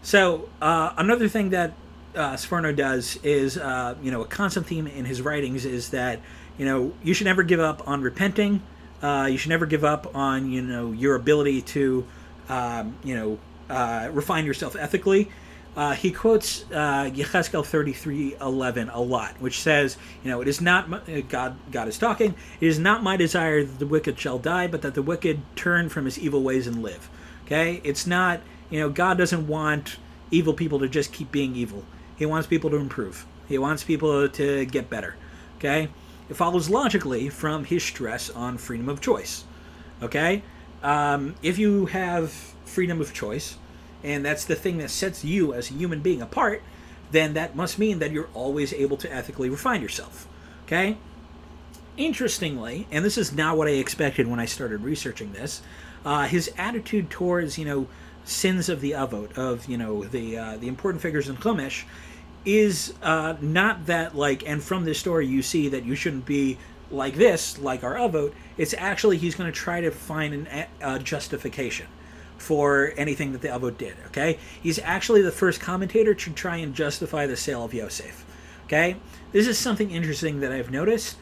[0.03, 1.73] So, uh, another thing that
[2.15, 6.21] uh, Sforno does is, uh, you know, a constant theme in his writings is that,
[6.59, 8.63] you know, you should never give up on repenting.
[9.03, 12.07] Uh, you should never give up on, you know, your ability to,
[12.49, 13.39] um, you know,
[13.69, 15.31] uh, refine yourself ethically.
[15.77, 20.89] Uh, he quotes uh, Yecheskel 33:11 a lot, which says, you know, it is not
[20.89, 21.57] my, uh, God.
[21.73, 22.35] God is talking.
[22.61, 25.89] It is not my desire that the wicked shall die, but that the wicked turn
[25.89, 27.11] from his evil ways and live.
[27.47, 28.41] Okay, it's not.
[28.71, 29.97] You know, God doesn't want
[30.31, 31.85] evil people to just keep being evil.
[32.17, 33.27] He wants people to improve.
[33.49, 35.17] He wants people to get better.
[35.59, 35.89] Okay,
[36.29, 39.45] it follows logically from his stress on freedom of choice.
[40.03, 40.43] Okay,
[40.83, 42.31] um, if you have
[42.65, 43.57] freedom of choice
[44.05, 46.63] and that's the thing that sets you as a human being apart,
[47.11, 50.29] then that must mean that you're always able to ethically refine yourself.
[50.67, 50.99] Okay?
[51.97, 55.63] Interestingly, and this is not what I expected when I started researching this,
[56.05, 57.87] uh, his attitude towards, you know,
[58.25, 61.85] sins of the avot, of, you know, the uh, the important figures in Chumash,
[62.45, 66.59] is uh, not that, like, and from this story you see that you shouldn't be
[66.91, 68.33] like this, like our avot.
[68.57, 71.87] It's actually he's going to try to find an, a justification
[72.39, 73.97] for anything that the Avot did.
[74.09, 78.25] Okay, he's actually the first commentator to try and justify the sale of Yosef.
[78.67, 78.97] Okay,
[79.33, 81.17] this is something interesting that I've noticed.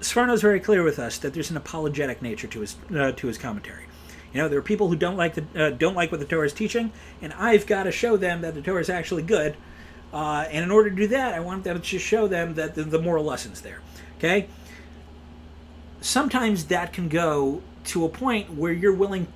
[0.00, 3.26] Sforno is very clear with us that there's an apologetic nature to his uh, to
[3.26, 3.87] his commentary.
[4.32, 6.46] You know, there are people who don't like the uh, don't like what the Torah
[6.46, 9.56] is teaching, and I've got to show them that the Torah is actually good.
[10.12, 12.82] Uh, and in order to do that, I want them to show them that the,
[12.82, 13.80] the moral lessons there.
[14.18, 14.48] Okay.
[16.00, 19.26] Sometimes that can go to a point where you're willing,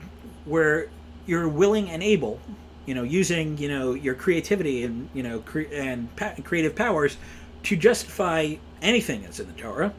[0.45, 0.89] where
[1.27, 2.41] you're willing and able,
[2.87, 7.17] you know, using you know your creativity and you know cre- and pa- creative powers
[7.65, 9.93] to justify anything that's in the Torah,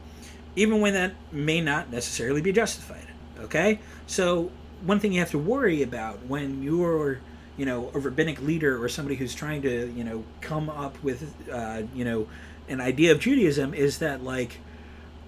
[0.56, 3.06] even when that may not necessarily be justified.
[3.40, 4.50] Okay, so
[4.84, 7.20] one thing you have to worry about when you're
[7.56, 11.34] you know a rabbinic leader or somebody who's trying to you know come up with
[11.50, 12.26] uh, you know
[12.68, 14.58] an idea of Judaism is that like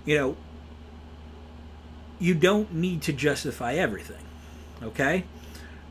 [0.04, 0.36] you know
[2.18, 4.22] you don't need to justify everything.
[4.82, 5.24] Okay.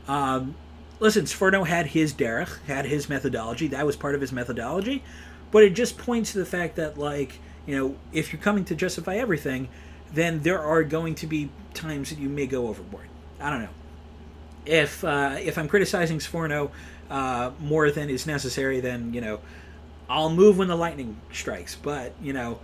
[0.08, 0.54] Um,
[0.98, 3.68] listen, Sforno had his derech, had his methodology.
[3.68, 5.02] That was part of his methodology,
[5.50, 8.74] but it just points to the fact that, like, you know, if you're coming to
[8.74, 9.68] justify everything,
[10.12, 13.08] then there are going to be times that you may go overboard.
[13.46, 13.68] I don't know.
[14.66, 16.70] If uh, if I'm criticizing Sforno
[17.08, 19.38] uh, more than is necessary, then you know,
[20.10, 21.76] I'll move when the lightning strikes.
[21.76, 22.58] But you know,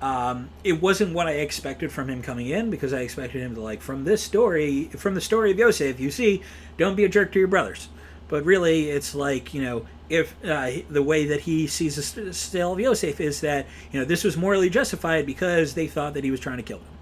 [0.00, 3.60] um, it wasn't what I expected from him coming in because I expected him to
[3.60, 5.98] like from this story, from the story of Yosef.
[5.98, 6.44] You see,
[6.76, 7.88] don't be a jerk to your brothers.
[8.28, 12.74] But really, it's like you know, if uh, the way that he sees the tale
[12.74, 16.30] of Yosef is that you know this was morally justified because they thought that he
[16.30, 16.94] was trying to kill them.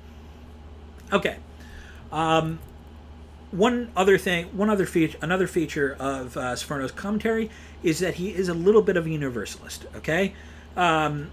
[1.13, 1.37] Okay.
[2.11, 2.61] Um,
[3.57, 7.51] one other thing, one other feature, another feature of uh, Sforno's commentary
[7.83, 9.87] is that he is a little bit of a universalist.
[9.97, 10.35] Okay,
[10.77, 11.31] um,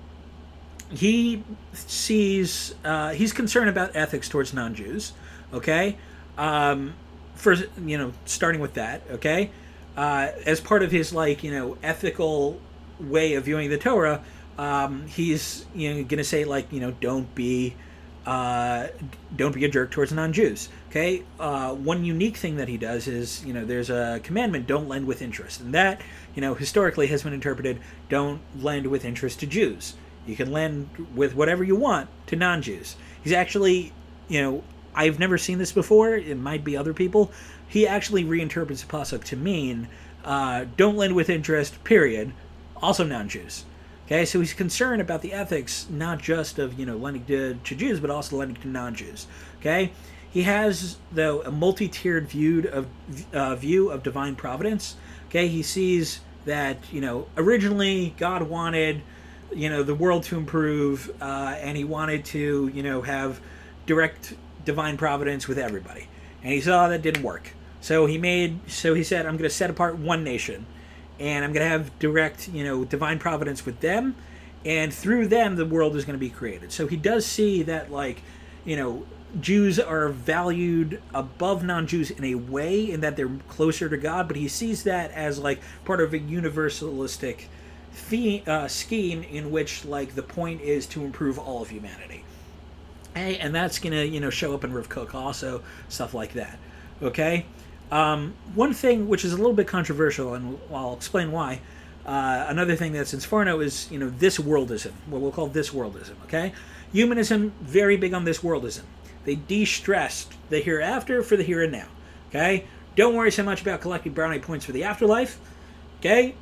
[0.89, 1.43] he
[1.73, 5.13] sees uh, he's concerned about ethics towards non-Jews.
[5.53, 5.97] Okay,
[6.37, 6.93] um,
[7.35, 9.01] for you know, starting with that.
[9.11, 9.51] Okay,
[9.97, 12.59] uh, as part of his like you know ethical
[12.99, 14.23] way of viewing the Torah,
[14.57, 17.75] um, he's you know going to say like you know don't be
[18.25, 18.87] uh,
[19.35, 20.69] don't be a jerk towards non-Jews.
[20.89, 24.87] Okay, uh, one unique thing that he does is, you know, there's a commandment: don't
[24.87, 26.01] lend with interest, and that,
[26.35, 29.95] you know, historically has been interpreted: don't lend with interest to Jews.
[30.25, 32.95] You can lend with whatever you want to non-Jews.
[33.23, 33.91] He's actually,
[34.29, 34.63] you know,
[34.95, 36.15] I've never seen this before.
[36.15, 37.31] It might be other people.
[37.67, 39.89] He actually reinterprets the pasuk to mean,
[40.23, 41.83] uh, don't lend with interest.
[41.83, 42.31] Period.
[42.77, 43.65] Also non-Jews.
[44.05, 47.75] Okay, so he's concerned about the ethics, not just of you know lending to, to
[47.75, 49.27] Jews, but also lending to non-Jews.
[49.59, 49.91] Okay,
[50.29, 52.87] he has though a multi-tiered view of
[53.33, 54.97] uh, view of divine providence.
[55.29, 59.01] Okay, he sees that you know originally God wanted
[59.53, 63.39] you know the world to improve, uh, and he wanted to you know have
[63.85, 64.33] direct
[64.65, 66.09] divine providence with everybody,
[66.43, 67.51] and he saw that didn't work.
[67.79, 70.65] So he made so he said, I'm going to set apart one nation
[71.19, 74.15] and I'm going to have direct, you know, divine providence with them,
[74.65, 76.71] and through them the world is going to be created.
[76.71, 78.21] So he does see that, like,
[78.65, 79.05] you know,
[79.41, 84.37] Jews are valued above non-Jews in a way, in that they're closer to God, but
[84.37, 87.45] he sees that as like part of a universalistic
[87.91, 92.23] theme, uh, scheme in which, like, the point is to improve all of humanity.
[93.15, 96.59] Hey, and that's gonna, you know, show up in Rav Kook also, stuff like that.
[97.01, 97.45] Okay.
[97.93, 101.61] Um, one thing which is a little bit controversial, and I'll explain why.
[102.07, 105.69] Uh, another thing that's in Sforno is, you know, this worldism, what we'll call this
[105.69, 106.53] worldism, okay?
[106.91, 108.81] Humanism, very big on this worldism.
[109.25, 111.85] They de-stressed the hereafter for the here and now,
[112.29, 112.65] okay?
[112.95, 115.39] Don't worry so much about collecting brownie points for the afterlife,
[115.99, 116.33] okay?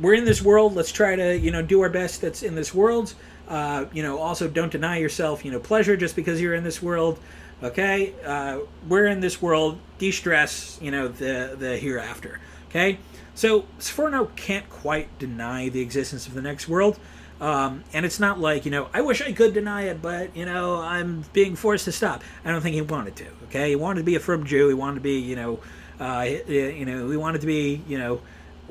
[0.00, 0.74] We're in this world.
[0.74, 3.14] Let's try to, you know, do our best that's in this world.
[3.48, 6.82] Uh, you know, also don't deny yourself, you know, pleasure just because you're in this
[6.82, 7.20] world.
[7.62, 9.78] Okay, uh, we're in this world.
[9.98, 12.38] De-stress, you know, the the hereafter.
[12.68, 12.98] Okay,
[13.34, 16.98] so Sforno can't quite deny the existence of the next world,
[17.40, 20.44] um, and it's not like you know I wish I could deny it, but you
[20.44, 22.22] know I'm being forced to stop.
[22.44, 23.26] I don't think he wanted to.
[23.44, 24.68] Okay, he wanted to be a firm Jew.
[24.68, 25.60] He wanted to be you know,
[25.98, 28.20] uh, you know, he wanted to be you know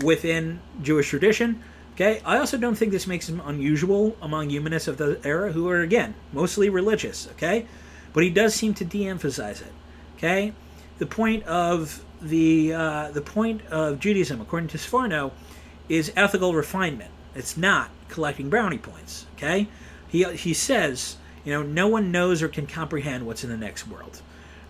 [0.03, 1.63] within Jewish tradition.
[1.95, 5.69] Okay, I also don't think this makes him unusual among humanists of the era, who
[5.69, 7.27] are again mostly religious.
[7.31, 7.65] Okay
[8.15, 9.73] but he does seem to de-emphasize it.
[10.17, 10.53] Okay,
[10.97, 15.31] the point of the uh, the point of Judaism, according to Sforno,
[15.89, 17.11] is ethical refinement.
[17.35, 19.27] It's not collecting brownie points.
[19.35, 19.67] Okay,
[20.07, 23.85] he he says you know no one knows or can comprehend what's in the next
[23.85, 24.21] world.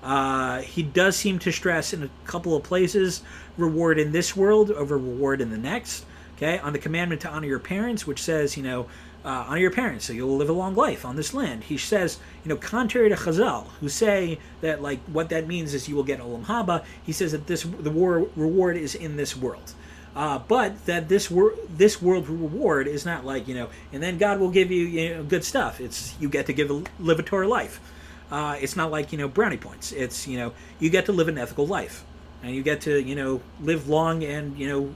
[0.02, 3.22] Uh, he does seem to stress in a couple of places
[3.58, 6.04] reward in this world over reward in the next.
[6.36, 8.88] Okay, on the commandment to honor your parents, which says you know
[9.26, 11.64] uh, honor your parents so you'll live a long life on this land.
[11.64, 15.90] He says, you know, contrary to Chazal, who say that like what that means is
[15.90, 16.86] you will get olam haba.
[17.04, 19.74] He says that this the war, reward is in this world.
[20.16, 24.18] Uh, but that this wor- this world reward is not like you know, and then
[24.18, 25.82] God will give you, you know, good stuff.
[25.82, 27.82] It's you get to give a, live a Torah life.
[28.32, 29.92] Uh, it's not like you know brownie points.
[29.92, 32.06] It's you know you get to live an ethical life,
[32.44, 34.96] and you get to you know live long and you know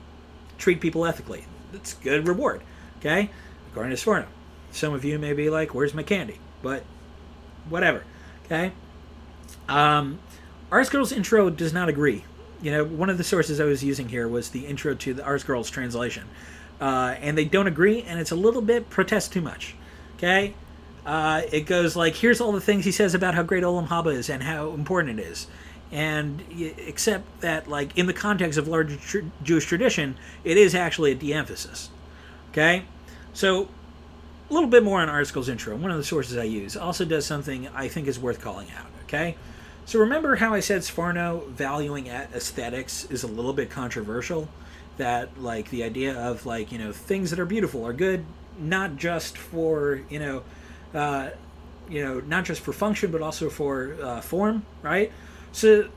[0.58, 1.46] treat people ethically.
[1.74, 2.62] It's good reward.
[3.00, 3.30] Okay?
[3.72, 4.26] According to Sforno.
[4.72, 6.40] Some of you may be like, where's my candy?
[6.62, 6.84] But
[7.70, 8.04] whatever.
[8.46, 8.72] Okay?
[9.68, 10.20] Um,
[10.72, 12.24] ArtScroll intro does not agree.
[12.62, 15.24] You know, one of the sources I was using here was the intro to the
[15.24, 16.26] ArtScroll translation.
[16.82, 19.76] Uh, and they don't agree, and it's a little bit protest too much.
[20.18, 20.54] Okay?
[21.06, 24.14] Uh, it goes like, here's all the things he says about how great Olam Haba
[24.14, 25.48] is and how important it is.
[25.92, 26.44] And
[26.78, 31.16] except that, like, in the context of larger tr- Jewish tradition, it is actually a
[31.16, 31.90] de emphasis.
[32.52, 32.84] Okay?
[33.40, 33.70] So,
[34.50, 35.74] a little bit more on ArtScroll's intro.
[35.74, 38.88] One of the sources I use also does something I think is worth calling out.
[39.04, 39.38] Okay?
[39.86, 44.50] So, remember how I said Sforno valuing at aesthetics is a little bit controversial?
[44.98, 48.26] That, like, the idea of, like, you know, things that are beautiful are good,
[48.60, 50.44] not just for, you know,
[50.94, 51.30] uh,
[51.90, 55.14] you know, not just for function but also for uh, form, right?
[55.54, 55.88] So,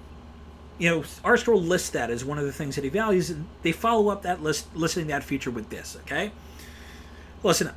[0.78, 3.72] you know, ArtScroll lists that as one of the things that he values, and they
[3.72, 5.97] follow up that list, listing that feature with this.
[6.03, 6.30] Okay,
[7.43, 7.70] listen.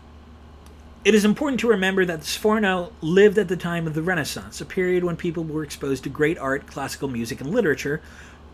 [1.03, 4.65] It is important to remember that Sforno lived at the time of the Renaissance, a
[4.65, 8.01] period when people were exposed to great art, classical music, and literature,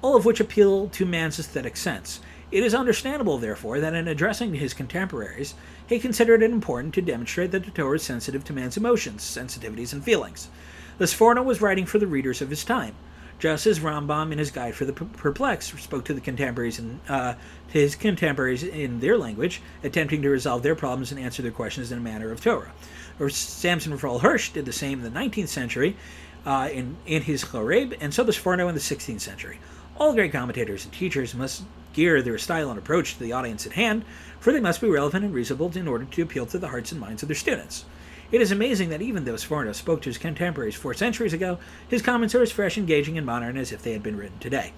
[0.02, 2.20] all of which appeal to man's aesthetic sense.
[2.52, 5.54] It is understandable, therefore, that in addressing his contemporaries,
[5.88, 9.94] he considered it important to demonstrate that the Torah is sensitive to man's emotions, sensitivities,
[9.94, 10.50] and feelings.
[10.98, 12.96] Thus, Sforno was writing for the readers of his time,
[13.42, 17.34] just as Rambam in his Guide for the Perplexed spoke to the contemporaries and uh,
[17.70, 21.98] his contemporaries in their language, attempting to resolve their problems and answer their questions in
[21.98, 22.72] a manner of Torah.
[23.20, 25.98] Or Samson Raphael Hirsch did the same in the 19th century
[26.46, 29.60] uh, in, in his Choreb, and so does Sforno in the 16th century.
[29.98, 31.64] All great commentators and teachers must
[31.94, 34.06] gear their style and approach to the audience at hand,
[34.40, 37.02] for they must be relevant and reasonable in order to appeal to the hearts and
[37.02, 37.86] minds of their students.
[38.32, 42.02] It is amazing that even though Sforno spoke to his contemporaries four centuries ago, his
[42.02, 44.72] comments are as fresh, engaging, and modern as if they had been written today.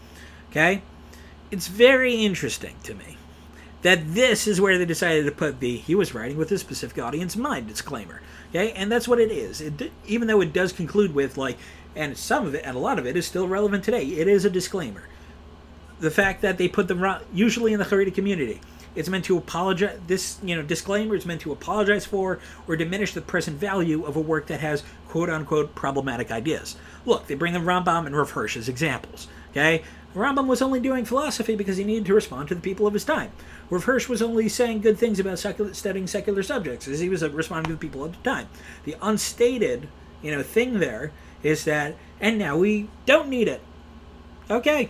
[0.50, 0.82] Okay?
[1.52, 3.18] It's very interesting to me
[3.84, 6.98] that this is where they decided to put the he was writing with a specific
[6.98, 8.22] audience in mind disclaimer.
[8.50, 8.72] Okay?
[8.72, 9.62] And that's what it is.
[9.62, 11.58] It, even though it does conclude with, like,
[11.96, 14.46] and some of it, and a lot of it is still relevant today, it is
[14.46, 15.04] a disclaimer.
[16.00, 18.62] The fact that they put them usually in the Haredi community
[18.96, 20.00] it's meant to apologize.
[20.08, 24.16] This you know disclaimer is meant to apologize for or diminish the present value of
[24.16, 26.76] a work that has quote unquote problematic ideas.
[27.06, 29.28] Look, they bring the Rambam and Rav as examples.
[29.52, 29.84] Okay,
[30.16, 33.06] Rambam was only doing philosophy because he needed to respond to the people of his
[33.06, 33.32] time.
[33.70, 37.24] Rav Hirsch was only saying good things about secular, studying secular subjects as he was
[37.24, 38.48] uh, responding to the people of the time.
[38.86, 39.88] The unstated
[40.22, 43.62] you know thing there is that, and now we don't need it.
[44.50, 44.90] Okay,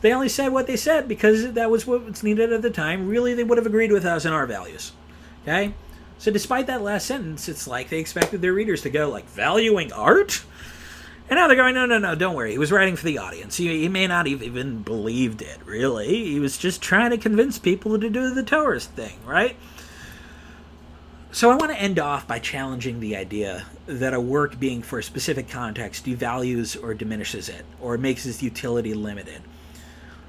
[0.00, 3.08] they only said what they said because that was what was needed at the time.
[3.08, 4.92] Really, they would have agreed with us and our values.
[5.42, 5.74] Okay?
[6.18, 9.92] So despite that last sentence, it's like they expected their readers to go like valuing
[9.92, 10.42] art?
[11.30, 12.52] And now they're going, no, no, no, don't worry.
[12.52, 13.56] He was writing for the audience.
[13.56, 16.24] He, he may not have even believed it, really.
[16.24, 19.54] He was just trying to convince people to do the tourist thing, right?
[21.30, 24.98] So I want to end off by challenging the idea that a work being for
[24.98, 29.42] a specific context devalues or diminishes it, or makes its utility limited.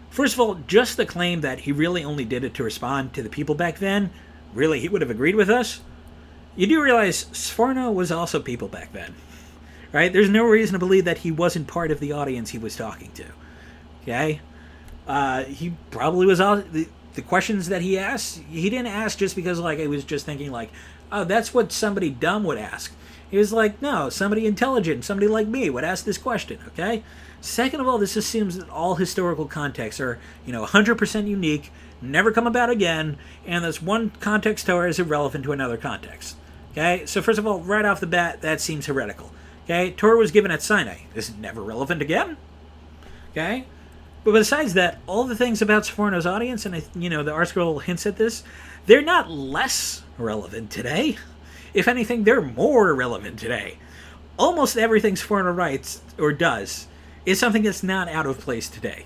[0.09, 3.23] First of all, just the claim that he really only did it to respond to
[3.23, 4.11] the people back then,
[4.53, 5.81] really, he would have agreed with us.
[6.55, 9.13] You do realize Sforno was also people back then,
[9.93, 10.11] right?
[10.11, 13.11] There's no reason to believe that he wasn't part of the audience he was talking
[13.13, 13.25] to.
[14.01, 14.41] Okay?
[15.07, 18.41] Uh, he probably was all the, the questions that he asked.
[18.49, 20.71] He didn't ask just because like he was just thinking like,
[21.11, 22.93] oh, that's what somebody dumb would ask.
[23.29, 26.59] He was like, no, somebody intelligent, somebody like me would ask this question.
[26.69, 27.03] Okay?
[27.41, 31.71] Second of all, this assumes that all historical contexts are, you know, 100% unique,
[32.01, 36.35] never come about again, and this one context Torah is irrelevant to another context.
[36.71, 39.31] Okay, so first of all, right off the bat, that seems heretical.
[39.63, 40.99] Okay, Torah was given at Sinai.
[41.13, 42.37] This is never relevant again?
[43.31, 43.65] Okay,
[44.23, 48.05] but besides that, all the things about Sforno's audience, and you know, the ArtScroll hints
[48.05, 48.43] at this,
[48.85, 51.17] they're not less relevant today.
[51.73, 53.77] If anything, they're more relevant today.
[54.37, 56.87] Almost everything Sforno writes or does
[57.29, 59.05] is something that's not out of place today.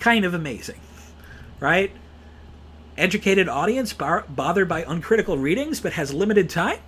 [0.00, 0.80] Kind of amazing,
[1.60, 1.90] right?
[2.98, 6.78] Educated audience bar- bothered by uncritical readings but has limited time?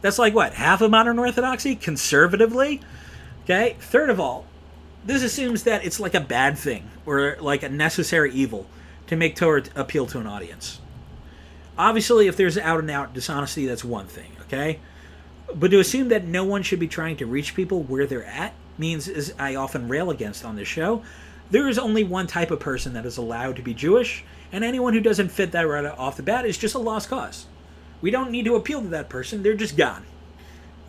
[0.00, 2.80] That's like what, half of modern orthodoxy, conservatively?
[3.44, 4.46] Okay, third of all,
[5.04, 8.66] this assumes that it's like a bad thing or like a necessary evil
[9.08, 10.80] to make Torah appeal to an audience.
[11.76, 14.80] Obviously, if there's out and out dishonesty, that's one thing, okay?
[15.54, 18.54] But to assume that no one should be trying to reach people where they're at
[18.78, 21.02] means, as I often rail against on this show,
[21.50, 24.92] there is only one type of person that is allowed to be Jewish, and anyone
[24.92, 27.46] who doesn't fit that right off the bat is just a lost cause.
[28.00, 30.04] We don't need to appeal to that person, they're just gone.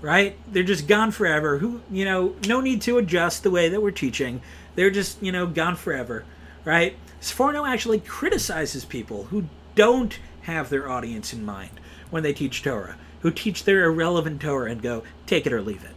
[0.02, 0.38] Right?
[0.50, 1.58] They're just gone forever.
[1.58, 4.42] Who, you know, no need to adjust the way that we're teaching.
[4.76, 6.24] They're just, you know, gone forever.
[6.64, 6.96] Right?
[7.20, 12.96] Sforno actually criticizes people who don't have their audience in mind when they teach Torah,
[13.22, 15.96] who teach their irrelevant Torah and go, take it or leave it.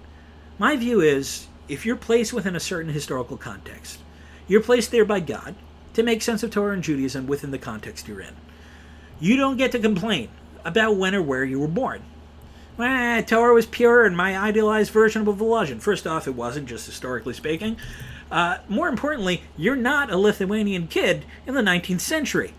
[0.58, 4.00] My view is if you're placed within a certain historical context,
[4.46, 5.54] you're placed there by God
[5.94, 8.34] to make sense of Torah and Judaism within the context you're in.
[9.20, 10.28] You don't get to complain
[10.64, 12.02] about when or where you were born.
[12.76, 15.82] Well, Torah was pure and my idealized version of the legend.
[15.82, 17.76] First off, it wasn't, just historically speaking.
[18.30, 22.54] Uh, more importantly, you're not a Lithuanian kid in the 19th century,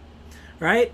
[0.59, 0.93] right?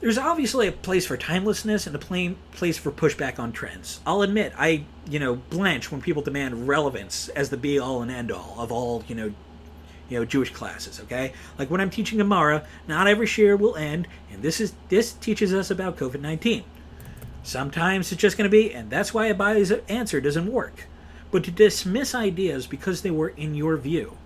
[0.00, 4.00] There's obviously a place for timelessness and a plain place for pushback on trends.
[4.06, 8.10] I'll admit, I, you know, blanch when people demand relevance as the be all and
[8.10, 9.32] end all of all, you know,
[10.08, 11.32] you know, Jewish classes, okay?
[11.58, 15.54] Like when I'm teaching Gemara, not every shiur will end, and this is this teaches
[15.54, 16.64] us about COVID-19.
[17.42, 20.86] Sometimes it's just going to be, and that's why Abaye's answer doesn't work.
[21.30, 24.16] But to dismiss ideas because they were in your view,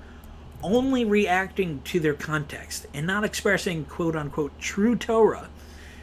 [0.63, 5.49] only reacting to their context and not expressing quote unquote true Torah,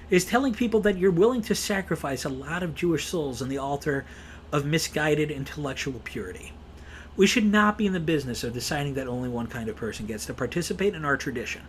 [0.10, 3.58] is telling people that you're willing to sacrifice a lot of Jewish souls on the
[3.58, 4.06] altar
[4.52, 6.54] of misguided intellectual purity.
[7.18, 10.06] We should not be in the business of deciding that only one kind of person
[10.06, 11.64] gets to participate in our tradition.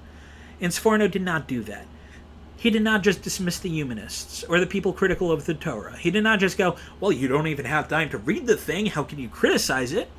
[0.61, 1.87] And Sforno did not do that.
[2.57, 5.97] He did not just dismiss the humanists or the people critical of the Torah.
[5.97, 8.87] He did not just go, Well, you don't even have time to read the thing.
[8.87, 10.11] How can you criticize it?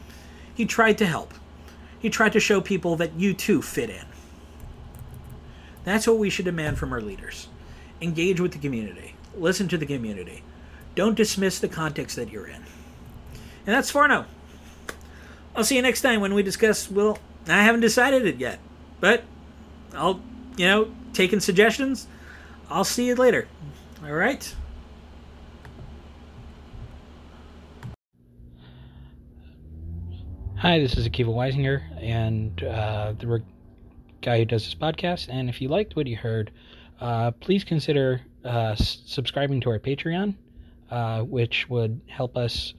[0.56, 1.34] He tried to help.
[2.00, 4.06] He tried to show people that you too fit in.
[5.84, 7.50] That's what we should demand from our leaders.
[8.02, 10.44] Engage with the community, listen to the community.
[10.96, 12.56] Don't dismiss the context that you're in.
[12.56, 14.26] And that's Sforno.
[15.56, 16.90] I'll see you next time when we discuss.
[16.90, 18.60] Well, I haven't decided it yet,
[19.00, 19.24] but
[19.94, 20.22] I'll,
[20.58, 22.08] you know, taking suggestions.
[22.70, 23.48] I'll see you later.
[24.04, 24.56] All right.
[30.58, 33.42] Hi, this is Akiva Weisinger, and uh, the
[34.22, 35.28] guy who does this podcast.
[35.30, 36.52] And if you liked what you heard,
[37.02, 40.36] uh, please consider uh, subscribing to our Patreon,
[40.92, 42.74] uh, which would help us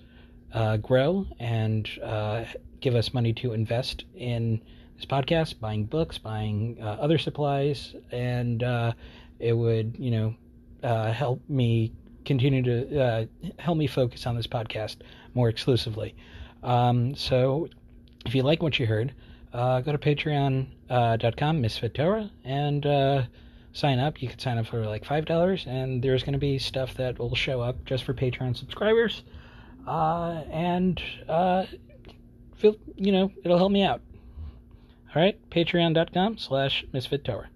[0.53, 2.45] uh, grow and uh,
[2.81, 4.61] give us money to invest in
[4.97, 8.93] this podcast, buying books, buying uh, other supplies, and uh,
[9.39, 10.35] it would, you know,
[10.83, 11.93] uh, help me
[12.25, 13.25] continue to uh,
[13.59, 14.97] help me focus on this podcast
[15.35, 16.15] more exclusively.
[16.63, 17.69] Um, so,
[18.27, 19.15] if you like what you heard,
[19.53, 22.85] go to patreon.com, Misfit Torah, and
[23.73, 24.23] sign up.
[24.23, 27.35] You can sign up for like $5, and there's going to be stuff that will
[27.35, 29.23] show up just for Patreon subscribers.
[29.87, 31.65] Uh, and uh,
[32.57, 34.01] feel you know it'll help me out.
[35.15, 37.49] All right, patreon.com slash misfit Torah.